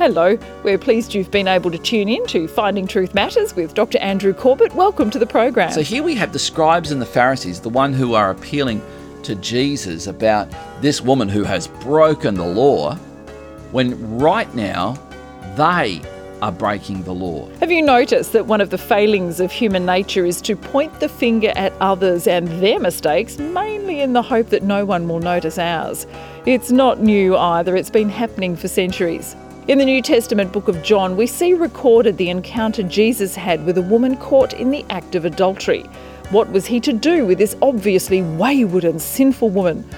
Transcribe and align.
Hello, 0.00 0.38
we're 0.62 0.78
pleased 0.78 1.12
you've 1.12 1.30
been 1.30 1.46
able 1.46 1.70
to 1.70 1.76
tune 1.76 2.08
in 2.08 2.26
to 2.28 2.48
Finding 2.48 2.86
Truth 2.86 3.12
Matters 3.12 3.54
with 3.54 3.74
Dr. 3.74 3.98
Andrew 3.98 4.32
Corbett. 4.32 4.74
Welcome 4.74 5.10
to 5.10 5.18
the 5.18 5.26
program. 5.26 5.70
So 5.72 5.82
here 5.82 6.02
we 6.02 6.14
have 6.14 6.32
the 6.32 6.38
scribes 6.38 6.90
and 6.90 7.02
the 7.02 7.06
Pharisees, 7.06 7.60
the 7.60 7.68
one 7.68 7.92
who 7.92 8.14
are 8.14 8.30
appealing 8.30 8.80
to 9.24 9.34
Jesus 9.34 10.06
about 10.06 10.48
this 10.80 11.02
woman 11.02 11.28
who 11.28 11.44
has 11.44 11.68
broken 11.68 12.34
the 12.34 12.46
law, 12.46 12.94
when 13.72 14.18
right 14.18 14.52
now 14.54 14.94
they 15.54 16.00
are 16.40 16.50
breaking 16.50 17.02
the 17.02 17.12
law. 17.12 17.46
Have 17.56 17.70
you 17.70 17.82
noticed 17.82 18.32
that 18.32 18.46
one 18.46 18.62
of 18.62 18.70
the 18.70 18.78
failings 18.78 19.38
of 19.38 19.52
human 19.52 19.84
nature 19.84 20.24
is 20.24 20.40
to 20.40 20.56
point 20.56 20.98
the 21.00 21.10
finger 21.10 21.52
at 21.56 21.74
others 21.82 22.26
and 22.26 22.48
their 22.62 22.80
mistakes, 22.80 23.38
mainly 23.38 24.00
in 24.00 24.14
the 24.14 24.22
hope 24.22 24.48
that 24.48 24.62
no 24.62 24.86
one 24.86 25.06
will 25.08 25.20
notice 25.20 25.58
ours? 25.58 26.06
It's 26.46 26.70
not 26.70 27.02
new 27.02 27.36
either, 27.36 27.76
it's 27.76 27.90
been 27.90 28.08
happening 28.08 28.56
for 28.56 28.66
centuries. 28.66 29.36
In 29.70 29.78
the 29.78 29.84
New 29.84 30.02
Testament 30.02 30.50
book 30.50 30.66
of 30.66 30.82
John, 30.82 31.16
we 31.16 31.28
see 31.28 31.54
recorded 31.54 32.16
the 32.16 32.28
encounter 32.28 32.82
Jesus 32.82 33.36
had 33.36 33.64
with 33.64 33.78
a 33.78 33.82
woman 33.82 34.16
caught 34.16 34.52
in 34.52 34.72
the 34.72 34.84
act 34.90 35.14
of 35.14 35.24
adultery. 35.24 35.82
What 36.30 36.50
was 36.50 36.66
he 36.66 36.80
to 36.80 36.92
do 36.92 37.24
with 37.24 37.38
this 37.38 37.54
obviously 37.62 38.20
wayward 38.20 38.82
and 38.82 39.00
sinful 39.00 39.50
woman? 39.50 39.88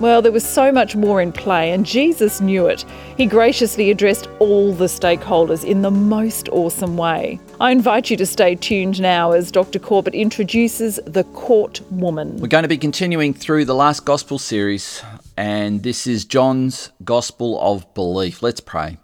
Well, 0.00 0.20
there 0.20 0.32
was 0.32 0.44
so 0.44 0.72
much 0.72 0.96
more 0.96 1.22
in 1.22 1.30
play, 1.30 1.70
and 1.70 1.86
Jesus 1.86 2.40
knew 2.40 2.66
it. 2.66 2.84
He 3.16 3.26
graciously 3.26 3.92
addressed 3.92 4.28
all 4.40 4.72
the 4.72 4.86
stakeholders 4.86 5.64
in 5.64 5.82
the 5.82 5.92
most 5.92 6.48
awesome 6.48 6.96
way. 6.96 7.38
I 7.60 7.70
invite 7.70 8.10
you 8.10 8.16
to 8.16 8.26
stay 8.26 8.56
tuned 8.56 9.00
now 9.00 9.30
as 9.30 9.52
Dr. 9.52 9.78
Corbett 9.78 10.16
introduces 10.16 10.98
the 11.06 11.22
caught 11.22 11.80
woman. 11.92 12.36
We're 12.38 12.48
going 12.48 12.64
to 12.64 12.68
be 12.68 12.78
continuing 12.78 13.32
through 13.34 13.66
the 13.66 13.76
last 13.76 14.04
gospel 14.04 14.40
series, 14.40 15.04
and 15.36 15.84
this 15.84 16.08
is 16.08 16.24
John's 16.24 16.90
Gospel 17.04 17.60
of 17.60 17.94
Belief. 17.94 18.42
Let's 18.42 18.58
pray. 18.58 18.98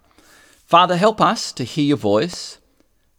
Father, 0.67 0.97
help 0.97 1.21
us 1.21 1.53
to 1.53 1.63
hear 1.63 1.85
your 1.85 1.95
voice. 1.95 2.57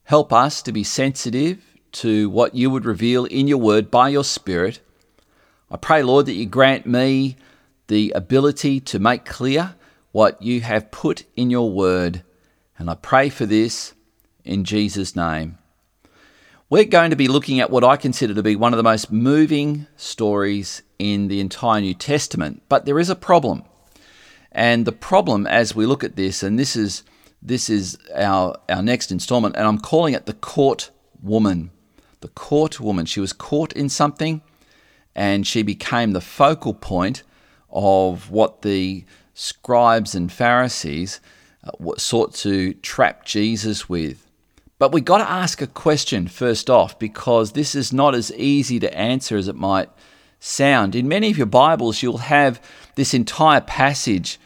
Help 0.05 0.35
us 0.35 0.61
to 0.61 0.71
be 0.71 0.85
sensitive 0.85 1.65
to 1.93 2.29
what 2.29 2.55
you 2.55 2.69
would 2.69 2.85
reveal 2.85 3.25
in 3.25 3.49
your 3.49 3.57
word 3.57 3.91
by 3.91 4.11
your 4.11 4.23
Spirit. 4.23 4.81
I 5.71 5.79
pray, 5.79 6.03
Lord, 6.03 6.27
that 6.27 6.35
you 6.35 6.45
grant 6.45 6.85
me 6.85 7.37
the 7.87 8.13
ability 8.15 8.81
to 8.81 8.99
make 8.99 9.25
clear 9.25 9.77
what 10.13 10.43
you 10.43 10.61
have 10.61 10.91
put 10.91 11.25
in 11.37 11.49
your 11.49 11.71
word. 11.71 12.23
And 12.77 12.91
I 12.91 12.95
pray 12.97 13.31
for 13.31 13.47
this 13.47 13.95
in 14.45 14.65
Jesus' 14.65 15.17
name. 15.17 15.57
We're 16.69 16.85
going 16.85 17.09
to 17.09 17.17
be 17.17 17.29
looking 17.29 17.61
at 17.61 17.71
what 17.71 17.83
I 17.83 17.97
consider 17.97 18.35
to 18.35 18.43
be 18.43 18.57
one 18.57 18.75
of 18.75 18.77
the 18.77 18.83
most 18.83 19.11
moving 19.11 19.87
stories 19.97 20.83
in 20.99 21.29
the 21.29 21.41
entire 21.41 21.81
New 21.81 21.95
Testament. 21.95 22.61
But 22.69 22.85
there 22.85 22.99
is 22.99 23.09
a 23.09 23.17
problem. 23.17 23.65
And 24.53 24.85
the 24.85 24.93
problem, 24.93 25.47
as 25.47 25.75
we 25.75 25.87
look 25.87 26.05
at 26.05 26.15
this, 26.15 26.43
and 26.43 26.59
this 26.59 26.77
is 26.77 27.05
this 27.41 27.71
is 27.71 27.99
our, 28.15 28.57
our 28.69 28.83
next 28.83 29.13
installment, 29.13 29.57
and 29.57 29.67
I'm 29.67 29.79
calling 29.79 30.15
it 30.15 30.27
The 30.27 30.35
Caught 30.35 30.91
Woman. 31.23 31.71
The 32.21 32.29
Caught 32.29 32.81
Woman. 32.81 33.07
She 33.07 33.21
was 33.21 33.33
caught 33.33 33.73
in 33.73 33.89
something, 33.89 34.43
and 35.15 35.47
she 35.47 35.63
became 35.63 36.13
the 36.13 36.21
focal 36.21 36.75
point 36.75 37.23
of 37.71 38.31
what 38.31 38.63
the 38.63 39.05
scribes 39.35 40.15
and 40.15 40.33
Pharisees 40.33 41.21
uh, 41.65 41.71
sought 41.97 42.35
to 42.35 42.75
trap 42.75 43.25
Jesus 43.25 43.89
with. 43.89 44.27
But 44.79 44.93
we 44.93 45.01
got 45.01 45.19
to 45.19 45.29
ask 45.29 45.61
a 45.61 45.67
question 45.67 46.29
first 46.29 46.71
off 46.71 46.99
because 46.99 47.53
this 47.53 47.75
is 47.75 47.93
not 47.93 48.15
as 48.15 48.33
easy 48.35 48.79
to 48.81 48.97
answer 48.97 49.37
as 49.37 49.49
it 49.49 49.57
might 49.57 49.91
sound. 50.41 50.95
In 50.95 51.09
many 51.09 51.31
of 51.31 51.37
your 51.37 51.47
Bibles, 51.47 52.03
you'll 52.03 52.19
have 52.19 52.63
this 52.95 53.13
entire 53.13 53.61
passage 53.61 54.39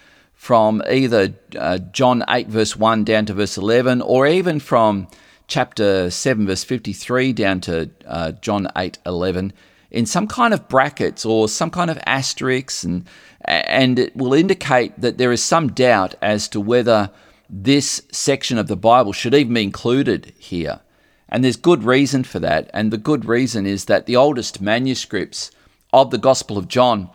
from 0.43 0.83
either 0.91 1.33
uh, 1.57 1.79
John 1.93 2.25
8, 2.29 2.49
verse 2.49 2.75
1 2.75 3.05
down 3.05 3.27
to 3.27 3.33
verse 3.33 3.57
11, 3.57 4.03
or 4.03 4.27
even 4.27 4.59
from 4.59 5.07
chapter 5.47 6.11
7, 6.11 6.49
verse 6.49 6.65
53 6.65 7.33
down 7.33 7.61
to 7.61 7.89
uh, 8.05 8.33
John 8.33 8.67
8, 8.77 8.99
11, 9.07 9.53
in 9.93 10.05
some 10.05 10.27
kind 10.27 10.53
of 10.53 10.67
brackets 10.67 11.25
or 11.25 11.49
some 11.49 11.71
kind 11.71 11.93
of 11.93 11.99
asterisks, 12.07 12.83
and, 12.83 13.07
and 13.45 14.01
it 14.01 14.17
will 14.17 14.35
indicate 14.35 15.01
that 15.01 15.17
there 15.17 15.31
is 15.31 15.45
some 15.45 15.69
doubt 15.69 16.17
as 16.21 16.49
to 16.49 16.61
whether 16.61 17.13
this 17.49 18.03
section 18.11 18.59
of 18.59 18.67
the 18.67 18.75
Bible 18.75 19.13
should 19.13 19.35
even 19.35 19.55
be 19.55 19.63
included 19.63 20.33
here. 20.41 20.81
And 21.29 21.45
there's 21.45 21.55
good 21.55 21.85
reason 21.85 22.25
for 22.25 22.41
that. 22.41 22.69
And 22.75 22.93
the 22.93 22.99
good 22.99 23.27
reason 23.27 23.65
is 23.65 23.85
that 23.85 24.07
the 24.07 24.17
oldest 24.17 24.61
manuscripts 24.61 25.53
of 25.93 26.11
the 26.11 26.19
Gospel 26.19 26.59
of 26.59 26.67
John 26.67 27.11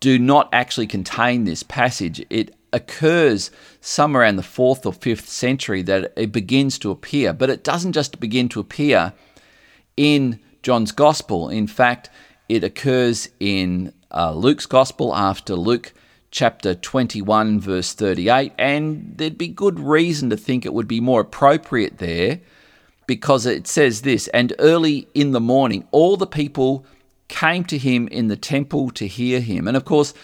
do 0.00 0.18
not 0.18 0.48
actually 0.54 0.86
contain 0.86 1.44
this 1.44 1.62
passage. 1.62 2.24
It 2.30 2.54
occurs 2.72 3.50
somewhere 3.80 4.22
around 4.22 4.36
the 4.36 4.42
fourth 4.42 4.86
or 4.86 4.92
fifth 4.92 5.28
century 5.28 5.82
that 5.82 6.12
it 6.16 6.32
begins 6.32 6.78
to 6.78 6.90
appear. 6.90 7.32
But 7.32 7.50
it 7.50 7.64
doesn't 7.64 7.92
just 7.92 8.20
begin 8.20 8.48
to 8.50 8.60
appear 8.60 9.12
in 9.96 10.40
John's 10.62 10.92
Gospel. 10.92 11.48
In 11.48 11.66
fact, 11.66 12.10
it 12.48 12.64
occurs 12.64 13.28
in 13.40 13.92
uh, 14.10 14.32
Luke's 14.32 14.66
Gospel 14.66 15.14
after 15.14 15.54
Luke 15.54 15.92
chapter 16.30 16.74
21, 16.74 17.60
verse 17.60 17.92
38. 17.92 18.52
And 18.58 19.14
there'd 19.16 19.38
be 19.38 19.48
good 19.48 19.78
reason 19.78 20.30
to 20.30 20.36
think 20.36 20.64
it 20.64 20.74
would 20.74 20.88
be 20.88 21.00
more 21.00 21.20
appropriate 21.20 21.98
there 21.98 22.40
because 23.06 23.46
it 23.46 23.66
says 23.66 24.02
this 24.02 24.28
And 24.28 24.54
early 24.58 25.08
in 25.14 25.32
the 25.32 25.40
morning, 25.40 25.86
all 25.90 26.16
the 26.16 26.26
people 26.26 26.86
came 27.28 27.64
to 27.64 27.78
him 27.78 28.08
in 28.08 28.28
the 28.28 28.36
temple 28.36 28.90
to 28.90 29.06
hear 29.06 29.40
him. 29.40 29.66
And 29.66 29.76
of 29.76 29.84
course, 29.84 30.14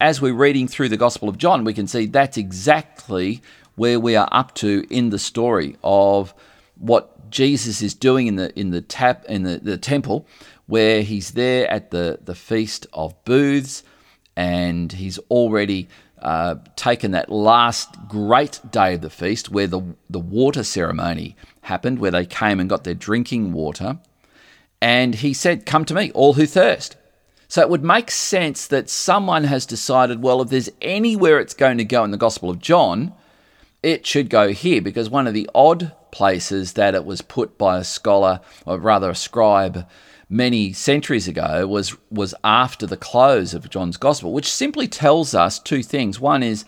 as 0.00 0.20
we're 0.20 0.34
reading 0.34 0.68
through 0.68 0.88
the 0.88 0.96
Gospel 0.96 1.28
of 1.28 1.38
John, 1.38 1.64
we 1.64 1.74
can 1.74 1.86
see 1.86 2.06
that's 2.06 2.36
exactly 2.36 3.40
where 3.76 3.98
we 4.00 4.16
are 4.16 4.28
up 4.32 4.54
to 4.56 4.84
in 4.90 5.10
the 5.10 5.18
story 5.18 5.76
of 5.82 6.34
what 6.78 7.30
Jesus 7.30 7.82
is 7.82 7.94
doing 7.94 8.26
in 8.26 8.36
the 8.36 8.58
in 8.58 8.70
the 8.70 8.80
tap 8.80 9.24
in 9.26 9.42
the, 9.42 9.58
the 9.58 9.78
temple, 9.78 10.26
where 10.66 11.02
he's 11.02 11.32
there 11.32 11.70
at 11.70 11.90
the, 11.90 12.18
the 12.22 12.34
feast 12.34 12.86
of 12.92 13.22
booths, 13.24 13.82
and 14.36 14.92
he's 14.92 15.18
already 15.30 15.88
uh, 16.20 16.56
taken 16.76 17.10
that 17.12 17.30
last 17.30 17.96
great 18.08 18.60
day 18.70 18.94
of 18.94 19.00
the 19.00 19.10
feast 19.10 19.50
where 19.50 19.66
the 19.66 19.82
the 20.10 20.20
water 20.20 20.62
ceremony 20.62 21.36
happened, 21.62 21.98
where 21.98 22.10
they 22.10 22.26
came 22.26 22.60
and 22.60 22.68
got 22.68 22.84
their 22.84 22.94
drinking 22.94 23.52
water, 23.52 23.98
and 24.80 25.16
he 25.16 25.32
said, 25.32 25.66
"Come 25.66 25.84
to 25.86 25.94
me, 25.94 26.10
all 26.12 26.34
who 26.34 26.46
thirst." 26.46 26.96
So 27.48 27.60
it 27.62 27.70
would 27.70 27.84
make 27.84 28.10
sense 28.10 28.66
that 28.66 28.90
someone 28.90 29.44
has 29.44 29.66
decided, 29.66 30.22
well, 30.22 30.42
if 30.42 30.48
there's 30.48 30.70
anywhere 30.82 31.38
it's 31.38 31.54
going 31.54 31.78
to 31.78 31.84
go 31.84 32.02
in 32.04 32.10
the 32.10 32.16
Gospel 32.16 32.50
of 32.50 32.58
John, 32.58 33.12
it 33.82 34.06
should 34.06 34.30
go 34.30 34.48
here 34.48 34.82
because 34.82 35.08
one 35.08 35.26
of 35.26 35.34
the 35.34 35.48
odd 35.54 35.92
places 36.10 36.72
that 36.72 36.94
it 36.94 37.04
was 37.04 37.22
put 37.22 37.56
by 37.56 37.78
a 37.78 37.84
scholar, 37.84 38.40
or 38.64 38.78
rather 38.78 39.10
a 39.10 39.14
scribe, 39.14 39.86
many 40.28 40.72
centuries 40.72 41.28
ago 41.28 41.66
was 41.66 41.96
was 42.10 42.34
after 42.42 42.86
the 42.86 42.96
close 42.96 43.54
of 43.54 43.70
John's 43.70 43.96
Gospel, 43.96 44.32
which 44.32 44.52
simply 44.52 44.88
tells 44.88 45.34
us 45.34 45.58
two 45.58 45.82
things. 45.82 46.18
One 46.18 46.42
is 46.42 46.64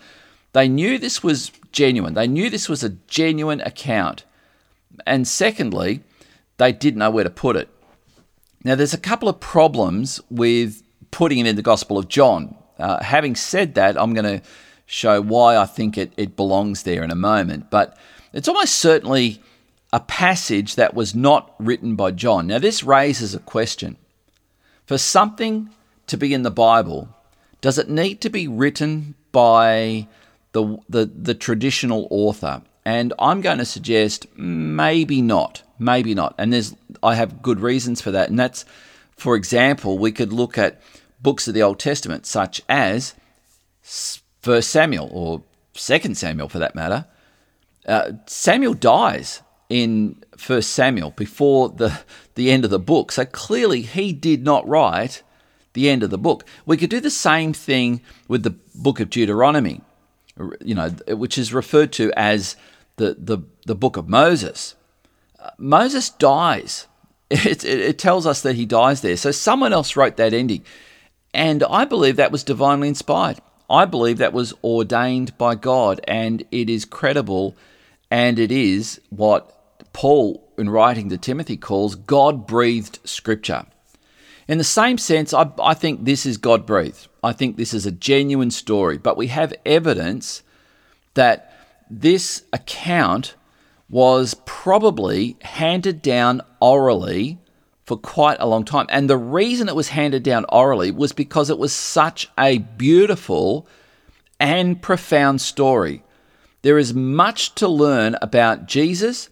they 0.53 0.67
knew 0.67 0.97
this 0.97 1.21
was 1.23 1.51
genuine. 1.71 2.13
They 2.13 2.27
knew 2.27 2.49
this 2.49 2.69
was 2.69 2.83
a 2.83 2.95
genuine 3.07 3.61
account. 3.61 4.23
And 5.05 5.27
secondly, 5.27 6.01
they 6.57 6.71
didn't 6.71 6.99
know 6.99 7.11
where 7.11 7.23
to 7.23 7.29
put 7.29 7.55
it. 7.55 7.69
Now, 8.63 8.75
there's 8.75 8.93
a 8.93 8.99
couple 8.99 9.29
of 9.29 9.39
problems 9.39 10.19
with 10.29 10.83
putting 11.11 11.39
it 11.39 11.47
in 11.47 11.55
the 11.55 11.61
Gospel 11.61 11.97
of 11.97 12.07
John. 12.07 12.55
Uh, 12.77 13.01
having 13.03 13.35
said 13.35 13.75
that, 13.75 13.99
I'm 13.99 14.13
going 14.13 14.39
to 14.39 14.45
show 14.85 15.21
why 15.21 15.55
I 15.55 15.65
think 15.65 15.97
it, 15.97 16.13
it 16.17 16.35
belongs 16.35 16.83
there 16.83 17.03
in 17.03 17.11
a 17.11 17.15
moment. 17.15 17.69
But 17.69 17.97
it's 18.33 18.47
almost 18.47 18.75
certainly 18.75 19.41
a 19.93 19.99
passage 19.99 20.75
that 20.75 20.93
was 20.93 21.15
not 21.15 21.55
written 21.57 21.95
by 21.95 22.11
John. 22.11 22.47
Now, 22.47 22.59
this 22.59 22.83
raises 22.83 23.33
a 23.33 23.39
question. 23.39 23.97
For 24.85 24.97
something 24.97 25.69
to 26.07 26.17
be 26.17 26.33
in 26.33 26.43
the 26.43 26.51
Bible, 26.51 27.09
does 27.61 27.77
it 27.77 27.89
need 27.89 28.21
to 28.21 28.29
be 28.29 28.47
written 28.47 29.15
by 29.31 30.07
the, 30.51 30.79
the, 30.89 31.05
the 31.05 31.35
traditional 31.35 32.07
author? 32.09 32.61
And 32.85 33.13
I'm 33.19 33.41
going 33.41 33.57
to 33.57 33.65
suggest 33.65 34.25
maybe 34.35 35.21
not, 35.21 35.63
maybe 35.77 36.15
not. 36.15 36.35
And 36.37 36.51
there's 36.51 36.75
I 37.03 37.15
have 37.15 37.41
good 37.41 37.59
reasons 37.59 38.01
for 38.01 38.11
that. 38.11 38.29
And 38.29 38.39
that's, 38.39 38.65
for 39.15 39.35
example, 39.35 39.97
we 39.97 40.11
could 40.11 40.33
look 40.33 40.57
at 40.57 40.81
books 41.21 41.47
of 41.47 41.53
the 41.53 41.61
Old 41.61 41.79
Testament, 41.79 42.25
such 42.25 42.61
as 42.69 43.13
First 44.41 44.69
Samuel 44.69 45.09
or 45.11 45.43
Second 45.73 46.17
Samuel, 46.17 46.49
for 46.49 46.59
that 46.59 46.75
matter. 46.75 47.05
Uh, 47.85 48.13
Samuel 48.25 48.73
dies 48.73 49.41
in 49.69 50.21
First 50.37 50.71
Samuel 50.71 51.11
before 51.11 51.69
the 51.69 51.99
the 52.35 52.51
end 52.51 52.63
of 52.63 52.71
the 52.71 52.79
book, 52.79 53.11
so 53.11 53.25
clearly 53.25 53.81
he 53.81 54.13
did 54.13 54.43
not 54.43 54.67
write 54.67 55.23
the 55.73 55.89
end 55.89 56.03
of 56.03 56.09
the 56.09 56.17
book. 56.17 56.45
We 56.65 56.77
could 56.77 56.89
do 56.89 56.99
the 56.99 57.11
same 57.11 57.53
thing 57.53 58.01
with 58.27 58.43
the 58.43 58.55
book 58.73 58.99
of 58.99 59.09
Deuteronomy, 59.09 59.81
you 60.61 60.75
know, 60.75 60.89
which 61.07 61.37
is 61.37 61.53
referred 61.53 61.91
to 61.93 62.11
as 62.15 62.55
the, 62.97 63.15
the, 63.19 63.39
the 63.65 63.75
book 63.75 63.97
of 63.97 64.07
Moses. 64.07 64.75
Uh, 65.39 65.51
Moses 65.57 66.09
dies. 66.09 66.85
It, 67.31 67.63
it, 67.63 67.79
it 67.79 67.99
tells 67.99 68.25
us 68.25 68.41
that 68.41 68.55
he 68.55 68.65
dies 68.65 69.01
there. 69.01 69.15
So 69.15 69.29
someone 69.29 69.71
else 69.71 69.95
wrote 69.95 70.17
that 70.17 70.33
ending. 70.33 70.65
And 71.31 71.63
I 71.63 71.85
believe 71.85 72.15
that 72.15 72.31
was 72.31 72.43
divinely 72.43 72.87
inspired. 72.87 73.39
I 73.69 73.85
believe 73.85 74.17
that 74.17 74.33
was 74.33 74.55
ordained 74.63 75.37
by 75.37 75.53
God 75.53 76.01
and 76.07 76.43
it 76.49 76.71
is 76.71 76.85
credible 76.85 77.55
and 78.09 78.39
it 78.39 78.51
is 78.51 78.99
what 79.09 79.93
Paul, 79.93 80.51
in 80.57 80.71
writing 80.71 81.09
to 81.09 81.19
Timothy, 81.19 81.55
calls 81.55 81.93
God 81.93 82.47
breathed 82.47 82.97
scripture. 83.03 83.67
In 84.47 84.57
the 84.57 84.63
same 84.63 84.97
sense, 84.97 85.31
I, 85.31 85.51
I 85.61 85.75
think 85.75 86.05
this 86.05 86.25
is 86.25 86.37
God 86.37 86.65
breathed. 86.65 87.08
I 87.23 87.33
think 87.33 87.57
this 87.57 87.73
is 87.73 87.85
a 87.85 87.91
genuine 87.91 88.51
story, 88.51 88.97
but 88.97 89.17
we 89.17 89.27
have 89.27 89.53
evidence 89.65 90.43
that 91.13 91.53
this 91.89 92.43
account 92.53 93.35
was 93.89 94.35
probably 94.45 95.35
handed 95.41 96.01
down 96.01 96.41
orally 96.59 97.39
for 97.85 97.97
quite 97.97 98.37
a 98.39 98.45
long 98.45 98.63
time. 98.63 98.85
And 98.89 99.09
the 99.09 99.17
reason 99.17 99.67
it 99.67 99.75
was 99.75 99.89
handed 99.89 100.21
down 100.21 100.45
orally 100.49 100.91
was 100.91 101.11
because 101.11 101.49
it 101.49 101.57
was 101.57 101.73
such 101.73 102.29
a 102.37 102.59
beautiful 102.59 103.67
and 104.39 104.81
profound 104.81 105.41
story. 105.41 106.03
There 106.61 106.77
is 106.77 106.93
much 106.93 107.55
to 107.55 107.67
learn 107.67 108.15
about 108.21 108.67
Jesus, 108.67 109.29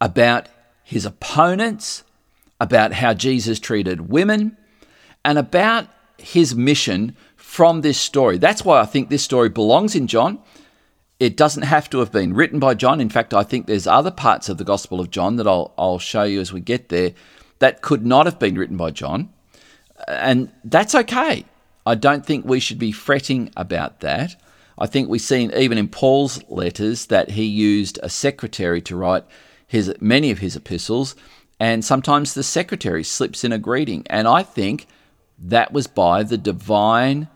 about 0.00 0.48
his 0.84 1.04
opponents, 1.04 2.04
about 2.60 2.92
how 2.92 3.12
Jesus 3.12 3.58
treated 3.58 4.08
women, 4.08 4.56
and 5.24 5.38
about 5.38 5.88
his 6.20 6.54
mission 6.54 7.16
from 7.36 7.80
this 7.80 7.98
story. 7.98 8.38
That's 8.38 8.64
why 8.64 8.80
I 8.80 8.86
think 8.86 9.08
this 9.08 9.22
story 9.22 9.48
belongs 9.48 9.94
in 9.94 10.06
John. 10.06 10.38
It 11.18 11.36
doesn't 11.36 11.64
have 11.64 11.90
to 11.90 11.98
have 11.98 12.12
been 12.12 12.32
written 12.32 12.58
by 12.58 12.74
John. 12.74 13.00
In 13.00 13.10
fact, 13.10 13.34
I 13.34 13.42
think 13.42 13.66
there's 13.66 13.86
other 13.86 14.10
parts 14.10 14.48
of 14.48 14.58
the 14.58 14.64
Gospel 14.64 15.00
of 15.00 15.10
John 15.10 15.36
that 15.36 15.46
I'll, 15.46 15.74
I'll 15.76 15.98
show 15.98 16.22
you 16.22 16.40
as 16.40 16.52
we 16.52 16.60
get 16.60 16.88
there 16.88 17.12
that 17.58 17.82
could 17.82 18.06
not 18.06 18.26
have 18.26 18.38
been 18.38 18.56
written 18.56 18.76
by 18.76 18.90
John. 18.90 19.30
And 20.08 20.50
that's 20.64 20.94
okay. 20.94 21.44
I 21.84 21.94
don't 21.94 22.24
think 22.24 22.44
we 22.44 22.60
should 22.60 22.78
be 22.78 22.92
fretting 22.92 23.50
about 23.56 24.00
that. 24.00 24.40
I 24.78 24.86
think 24.86 25.08
we've 25.08 25.20
seen 25.20 25.52
even 25.54 25.76
in 25.76 25.88
Paul's 25.88 26.42
letters 26.48 27.06
that 27.06 27.30
he 27.30 27.44
used 27.44 27.98
a 28.02 28.08
secretary 28.08 28.80
to 28.82 28.96
write 28.96 29.24
his 29.66 29.94
many 30.00 30.30
of 30.30 30.38
his 30.38 30.56
epistles, 30.56 31.14
and 31.60 31.84
sometimes 31.84 32.32
the 32.32 32.42
secretary 32.42 33.04
slips 33.04 33.44
in 33.44 33.52
a 33.52 33.58
greeting. 33.58 34.06
And 34.08 34.26
I 34.26 34.42
think 34.42 34.86
that 35.40 35.72
was 35.72 35.86
by 35.86 36.22
the 36.22 36.38
divine 36.38 37.28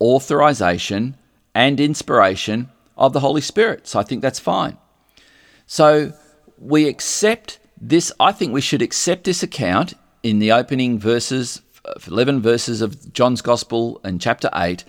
authorization 0.00 1.16
and 1.54 1.80
inspiration 1.80 2.70
of 2.96 3.12
the 3.12 3.20
Holy 3.20 3.40
Spirit. 3.40 3.86
So 3.86 3.98
I 3.98 4.02
think 4.02 4.22
that's 4.22 4.38
fine. 4.38 4.78
So 5.66 6.12
we 6.58 6.88
accept 6.88 7.58
this. 7.80 8.12
I 8.20 8.32
think 8.32 8.52
we 8.52 8.60
should 8.60 8.82
accept 8.82 9.24
this 9.24 9.42
account 9.42 9.94
in 10.22 10.38
the 10.38 10.52
opening 10.52 10.98
verses, 10.98 11.62
11 12.06 12.40
verses 12.40 12.82
of 12.82 13.12
John's 13.12 13.42
Gospel 13.42 14.00
in 14.04 14.18
chapter 14.18 14.50
8 14.54 14.84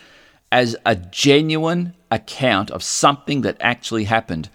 as 0.51 0.75
a 0.85 0.95
genuine 0.95 1.95
account 2.11 2.69
of 2.71 2.83
something 2.83 3.41
that 3.41 3.57
actually 3.61 4.03
happened. 4.03 4.49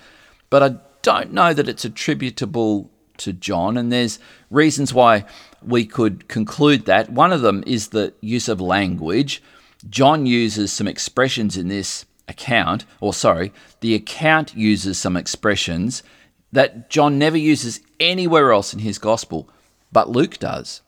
But 0.50 0.62
I 0.62 0.76
don't 1.02 1.32
know 1.32 1.54
that 1.54 1.68
it's 1.68 1.84
attributable 1.84 2.90
to 3.18 3.32
John, 3.32 3.76
and 3.76 3.92
there's 3.92 4.18
reasons 4.50 4.92
why 4.94 5.24
we 5.62 5.84
could 5.84 6.28
conclude 6.28 6.86
that. 6.86 7.10
One 7.10 7.32
of 7.32 7.42
them 7.42 7.64
is 7.66 7.88
the 7.88 8.14
use 8.20 8.48
of 8.48 8.60
language. 8.60 9.42
John 9.88 10.26
uses 10.26 10.72
some 10.72 10.88
expressions 10.88 11.56
in 11.56 11.68
this 11.68 12.06
account, 12.28 12.84
or 13.00 13.14
sorry, 13.14 13.52
the 13.80 13.94
account 13.94 14.56
uses 14.56 14.98
some 14.98 15.16
expressions 15.16 16.02
that 16.52 16.90
John 16.90 17.18
never 17.18 17.36
uses 17.36 17.80
anywhere 18.00 18.52
else 18.52 18.72
in 18.72 18.80
his 18.80 18.98
gospel, 18.98 19.48
but 19.92 20.08
Luke 20.08 20.38
does. 20.38 20.82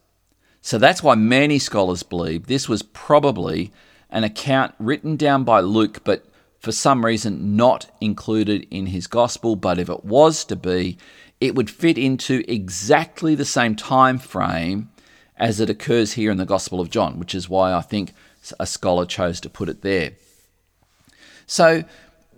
So 0.60 0.78
that's 0.78 1.02
why 1.02 1.14
many 1.14 1.58
scholars 1.58 2.02
believe 2.02 2.46
this 2.46 2.68
was 2.68 2.82
probably 2.82 3.72
an 4.10 4.24
account 4.24 4.74
written 4.78 5.16
down 5.16 5.44
by 5.44 5.60
Luke, 5.60 6.02
but 6.04 6.24
for 6.58 6.72
some 6.72 7.04
reason 7.04 7.56
not 7.56 7.90
included 8.00 8.66
in 8.70 8.86
his 8.86 9.06
gospel. 9.06 9.56
But 9.56 9.78
if 9.78 9.88
it 9.88 10.04
was 10.04 10.44
to 10.46 10.56
be, 10.56 10.98
it 11.40 11.54
would 11.54 11.70
fit 11.70 11.98
into 11.98 12.44
exactly 12.48 13.34
the 13.34 13.44
same 13.44 13.76
time 13.76 14.18
frame 14.18 14.90
as 15.36 15.60
it 15.60 15.70
occurs 15.70 16.14
here 16.14 16.30
in 16.30 16.36
the 16.36 16.44
Gospel 16.44 16.80
of 16.80 16.90
John, 16.90 17.18
which 17.18 17.34
is 17.34 17.48
why 17.48 17.72
I 17.72 17.80
think 17.80 18.12
a 18.58 18.66
scholar 18.66 19.06
chose 19.06 19.40
to 19.40 19.50
put 19.50 19.68
it 19.68 19.82
there. 19.82 20.12
So, 21.46 21.84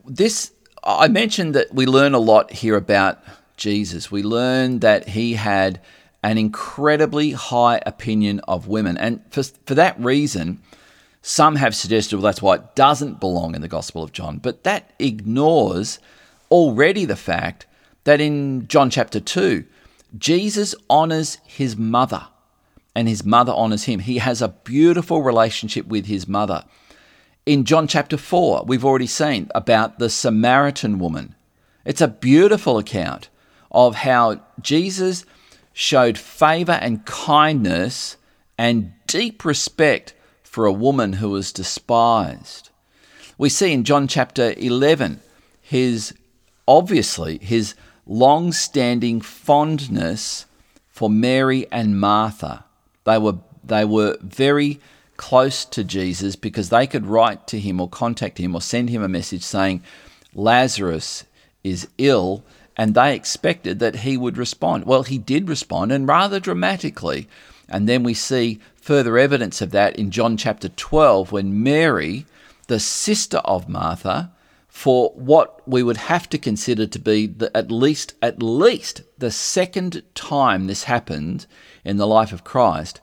this 0.04 0.52
I 0.82 1.08
mentioned 1.08 1.54
that 1.54 1.74
we 1.74 1.86
learn 1.86 2.14
a 2.14 2.18
lot 2.18 2.52
here 2.52 2.76
about 2.76 3.22
Jesus. 3.56 4.10
We 4.10 4.22
learn 4.22 4.80
that 4.80 5.08
he 5.08 5.34
had 5.34 5.80
an 6.22 6.38
incredibly 6.38 7.32
high 7.32 7.80
opinion 7.86 8.40
of 8.40 8.68
women, 8.68 8.96
and 8.98 9.22
for, 9.30 9.42
for 9.42 9.74
that 9.74 9.98
reason, 9.98 10.60
some 11.22 11.56
have 11.56 11.74
suggested 11.74 12.16
well, 12.16 12.24
that's 12.24 12.42
why 12.42 12.56
it 12.56 12.74
doesn't 12.74 13.20
belong 13.20 13.54
in 13.54 13.62
the 13.62 13.68
Gospel 13.68 14.02
of 14.02 14.12
John, 14.12 14.38
but 14.38 14.64
that 14.64 14.92
ignores 14.98 15.98
already 16.50 17.04
the 17.04 17.16
fact 17.16 17.66
that 18.04 18.20
in 18.20 18.66
John 18.68 18.90
chapter 18.90 19.20
2, 19.20 19.64
Jesus 20.18 20.74
honors 20.88 21.38
his 21.44 21.76
mother 21.76 22.28
and 22.94 23.08
his 23.08 23.24
mother 23.24 23.52
honors 23.52 23.84
him. 23.84 24.00
He 24.00 24.18
has 24.18 24.42
a 24.42 24.48
beautiful 24.48 25.22
relationship 25.22 25.86
with 25.86 26.06
his 26.06 26.26
mother. 26.26 26.64
In 27.46 27.64
John 27.64 27.86
chapter 27.86 28.16
4, 28.16 28.64
we've 28.66 28.84
already 28.84 29.06
seen 29.06 29.50
about 29.54 29.98
the 29.98 30.10
Samaritan 30.10 30.98
woman. 30.98 31.34
It's 31.84 32.00
a 32.00 32.08
beautiful 32.08 32.78
account 32.78 33.28
of 33.70 33.96
how 33.96 34.40
Jesus 34.60 35.24
showed 35.72 36.18
favor 36.18 36.72
and 36.72 37.06
kindness 37.06 38.16
and 38.58 38.92
deep 39.06 39.44
respect 39.44 40.14
for 40.42 40.66
a 40.66 40.72
woman 40.72 41.14
who 41.14 41.30
was 41.30 41.52
despised. 41.52 42.70
We 43.38 43.48
see 43.48 43.72
in 43.72 43.84
John 43.84 44.08
chapter 44.08 44.52
11 44.56 45.20
his 45.62 46.12
obviously 46.66 47.38
his 47.38 47.74
long 48.10 48.50
standing 48.50 49.20
fondness 49.20 50.44
for 50.88 51.08
Mary 51.08 51.66
and 51.70 51.98
Martha. 51.98 52.64
They 53.04 53.16
were, 53.16 53.38
they 53.62 53.84
were 53.84 54.18
very 54.20 54.80
close 55.16 55.64
to 55.66 55.84
Jesus 55.84 56.34
because 56.34 56.70
they 56.70 56.88
could 56.88 57.06
write 57.06 57.46
to 57.46 57.60
him 57.60 57.80
or 57.80 57.88
contact 57.88 58.38
him 58.38 58.54
or 58.54 58.60
send 58.60 58.90
him 58.90 59.02
a 59.02 59.08
message 59.08 59.44
saying, 59.44 59.82
Lazarus 60.34 61.24
is 61.62 61.88
ill, 61.98 62.42
and 62.76 62.94
they 62.94 63.14
expected 63.14 63.78
that 63.78 63.96
he 63.96 64.16
would 64.16 64.36
respond. 64.36 64.86
Well, 64.86 65.04
he 65.04 65.18
did 65.18 65.48
respond, 65.48 65.92
and 65.92 66.08
rather 66.08 66.40
dramatically. 66.40 67.28
And 67.68 67.88
then 67.88 68.02
we 68.02 68.14
see 68.14 68.58
further 68.74 69.18
evidence 69.18 69.60
of 69.60 69.70
that 69.70 69.96
in 69.96 70.10
John 70.10 70.36
chapter 70.36 70.68
12 70.68 71.30
when 71.30 71.62
Mary, 71.62 72.26
the 72.66 72.80
sister 72.80 73.38
of 73.38 73.68
Martha, 73.68 74.32
for 74.70 75.10
what 75.10 75.66
we 75.68 75.82
would 75.82 75.96
have 75.96 76.28
to 76.30 76.38
consider 76.38 76.86
to 76.86 76.98
be 76.98 77.26
the, 77.26 77.54
at 77.56 77.70
least 77.72 78.14
at 78.22 78.40
least 78.42 79.02
the 79.18 79.30
second 79.30 80.02
time 80.14 80.66
this 80.66 80.84
happened 80.84 81.46
in 81.84 81.96
the 81.96 82.06
life 82.06 82.32
of 82.32 82.44
Christ, 82.44 83.00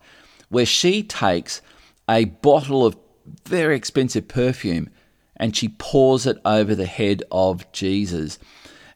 where 0.49 0.65
she 0.65 1.03
takes 1.03 1.61
a 2.09 2.25
bottle 2.25 2.85
of 2.85 2.97
very 3.45 3.75
expensive 3.75 4.29
perfume 4.29 4.89
and 5.35 5.55
she 5.55 5.67
pours 5.77 6.25
it 6.25 6.37
over 6.45 6.73
the 6.73 6.85
head 6.85 7.21
of 7.31 7.69
Jesus. 7.73 8.39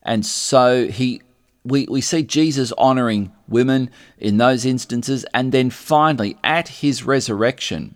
And 0.01 0.25
so 0.25 0.87
he 0.87 1.21
we, 1.63 1.85
we 1.87 2.01
see 2.01 2.23
Jesus 2.23 2.71
honoring 2.77 3.31
women 3.47 3.91
in 4.17 4.37
those 4.37 4.65
instances. 4.65 5.25
And 5.33 5.51
then 5.51 5.69
finally, 5.69 6.37
at 6.43 6.69
his 6.69 7.03
resurrection, 7.03 7.95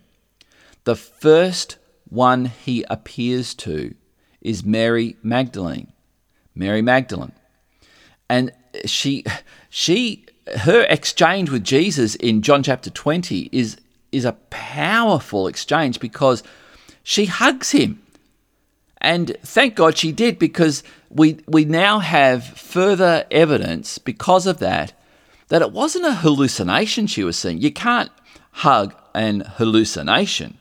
the 0.84 0.94
first 0.94 1.78
one 2.08 2.44
he 2.44 2.84
appears 2.88 3.54
to 3.54 3.94
is 4.46 4.64
Mary 4.64 5.16
Magdalene. 5.24 5.92
Mary 6.54 6.80
Magdalene. 6.80 7.32
And 8.30 8.52
she, 8.84 9.24
she, 9.68 10.24
her 10.58 10.86
exchange 10.88 11.50
with 11.50 11.64
Jesus 11.64 12.14
in 12.14 12.42
John 12.42 12.62
chapter 12.62 12.88
20 12.88 13.50
is, 13.50 13.76
is 14.12 14.24
a 14.24 14.34
powerful 14.50 15.48
exchange 15.48 15.98
because 15.98 16.44
she 17.02 17.26
hugs 17.26 17.72
him. 17.72 18.00
And 19.00 19.36
thank 19.42 19.74
God 19.74 19.98
she 19.98 20.12
did 20.12 20.38
because 20.38 20.84
we, 21.10 21.40
we 21.48 21.64
now 21.64 21.98
have 21.98 22.44
further 22.44 23.26
evidence 23.32 23.98
because 23.98 24.46
of 24.46 24.58
that 24.58 24.92
that 25.48 25.62
it 25.62 25.72
wasn't 25.72 26.06
a 26.06 26.14
hallucination 26.14 27.08
she 27.08 27.24
was 27.24 27.36
seeing. 27.36 27.60
You 27.60 27.72
can't 27.72 28.10
hug 28.52 28.94
an 29.12 29.40
hallucination. 29.56 30.58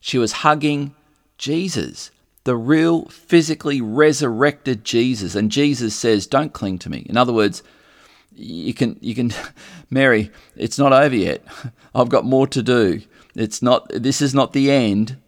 She 0.00 0.16
was 0.16 0.32
hugging 0.32 0.94
Jesus, 1.38 2.10
the 2.44 2.56
real 2.56 3.06
physically 3.06 3.80
resurrected 3.80 4.84
Jesus. 4.84 5.34
And 5.34 5.50
Jesus 5.50 5.94
says, 5.94 6.26
Don't 6.26 6.52
cling 6.52 6.78
to 6.80 6.90
me. 6.90 7.06
In 7.08 7.16
other 7.16 7.32
words, 7.32 7.62
you 8.34 8.72
can, 8.74 8.96
you 9.00 9.14
can, 9.14 9.32
Mary, 9.90 10.30
it's 10.56 10.78
not 10.78 10.92
over 10.92 11.14
yet. 11.14 11.44
I've 11.94 12.08
got 12.08 12.24
more 12.24 12.46
to 12.48 12.62
do. 12.62 13.02
It's 13.34 13.62
not, 13.62 13.88
this 13.90 14.22
is 14.22 14.34
not 14.34 14.52
the 14.52 14.70
end. 14.70 15.18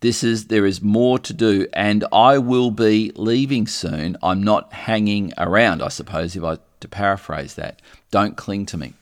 This 0.00 0.22
is 0.22 0.46
there 0.46 0.64
is 0.64 0.80
more 0.80 1.18
to 1.18 1.32
do, 1.32 1.66
and 1.72 2.04
I 2.12 2.38
will 2.38 2.70
be 2.70 3.10
leaving 3.16 3.66
soon. 3.66 4.16
I'm 4.22 4.44
not 4.44 4.72
hanging 4.72 5.32
around, 5.36 5.82
I 5.82 5.88
suppose, 5.88 6.36
if 6.36 6.44
I 6.44 6.58
to 6.80 6.88
paraphrase 6.88 7.54
that. 7.54 7.82
Don't 8.10 8.36
cling 8.36 8.66
to 8.66 8.76
me. 8.76 8.94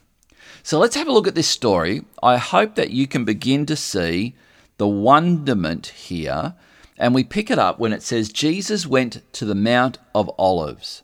So 0.62 0.78
let's 0.78 0.96
have 0.96 1.06
a 1.06 1.12
look 1.12 1.28
at 1.28 1.34
this 1.34 1.48
story. 1.48 2.02
I 2.22 2.38
hope 2.38 2.74
that 2.74 2.90
you 2.90 3.06
can 3.06 3.24
begin 3.24 3.66
to 3.66 3.76
see 3.76 4.34
the 4.78 4.88
wonderment 4.88 5.88
here. 5.88 6.54
And 6.98 7.14
we 7.14 7.24
pick 7.24 7.50
it 7.50 7.58
up 7.58 7.78
when 7.78 7.92
it 7.92 8.02
says 8.02 8.30
Jesus 8.30 8.86
went 8.86 9.20
to 9.34 9.44
the 9.44 9.54
Mount 9.54 9.98
of 10.14 10.30
Olives. 10.38 11.02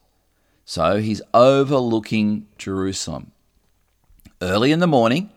So 0.65 0.99
he's 0.99 1.21
overlooking 1.35 2.47
Jerusalem. 2.57 3.33
Early 4.41 4.73
in 4.73 4.81
the 4.81 4.87
morning, 4.87 5.31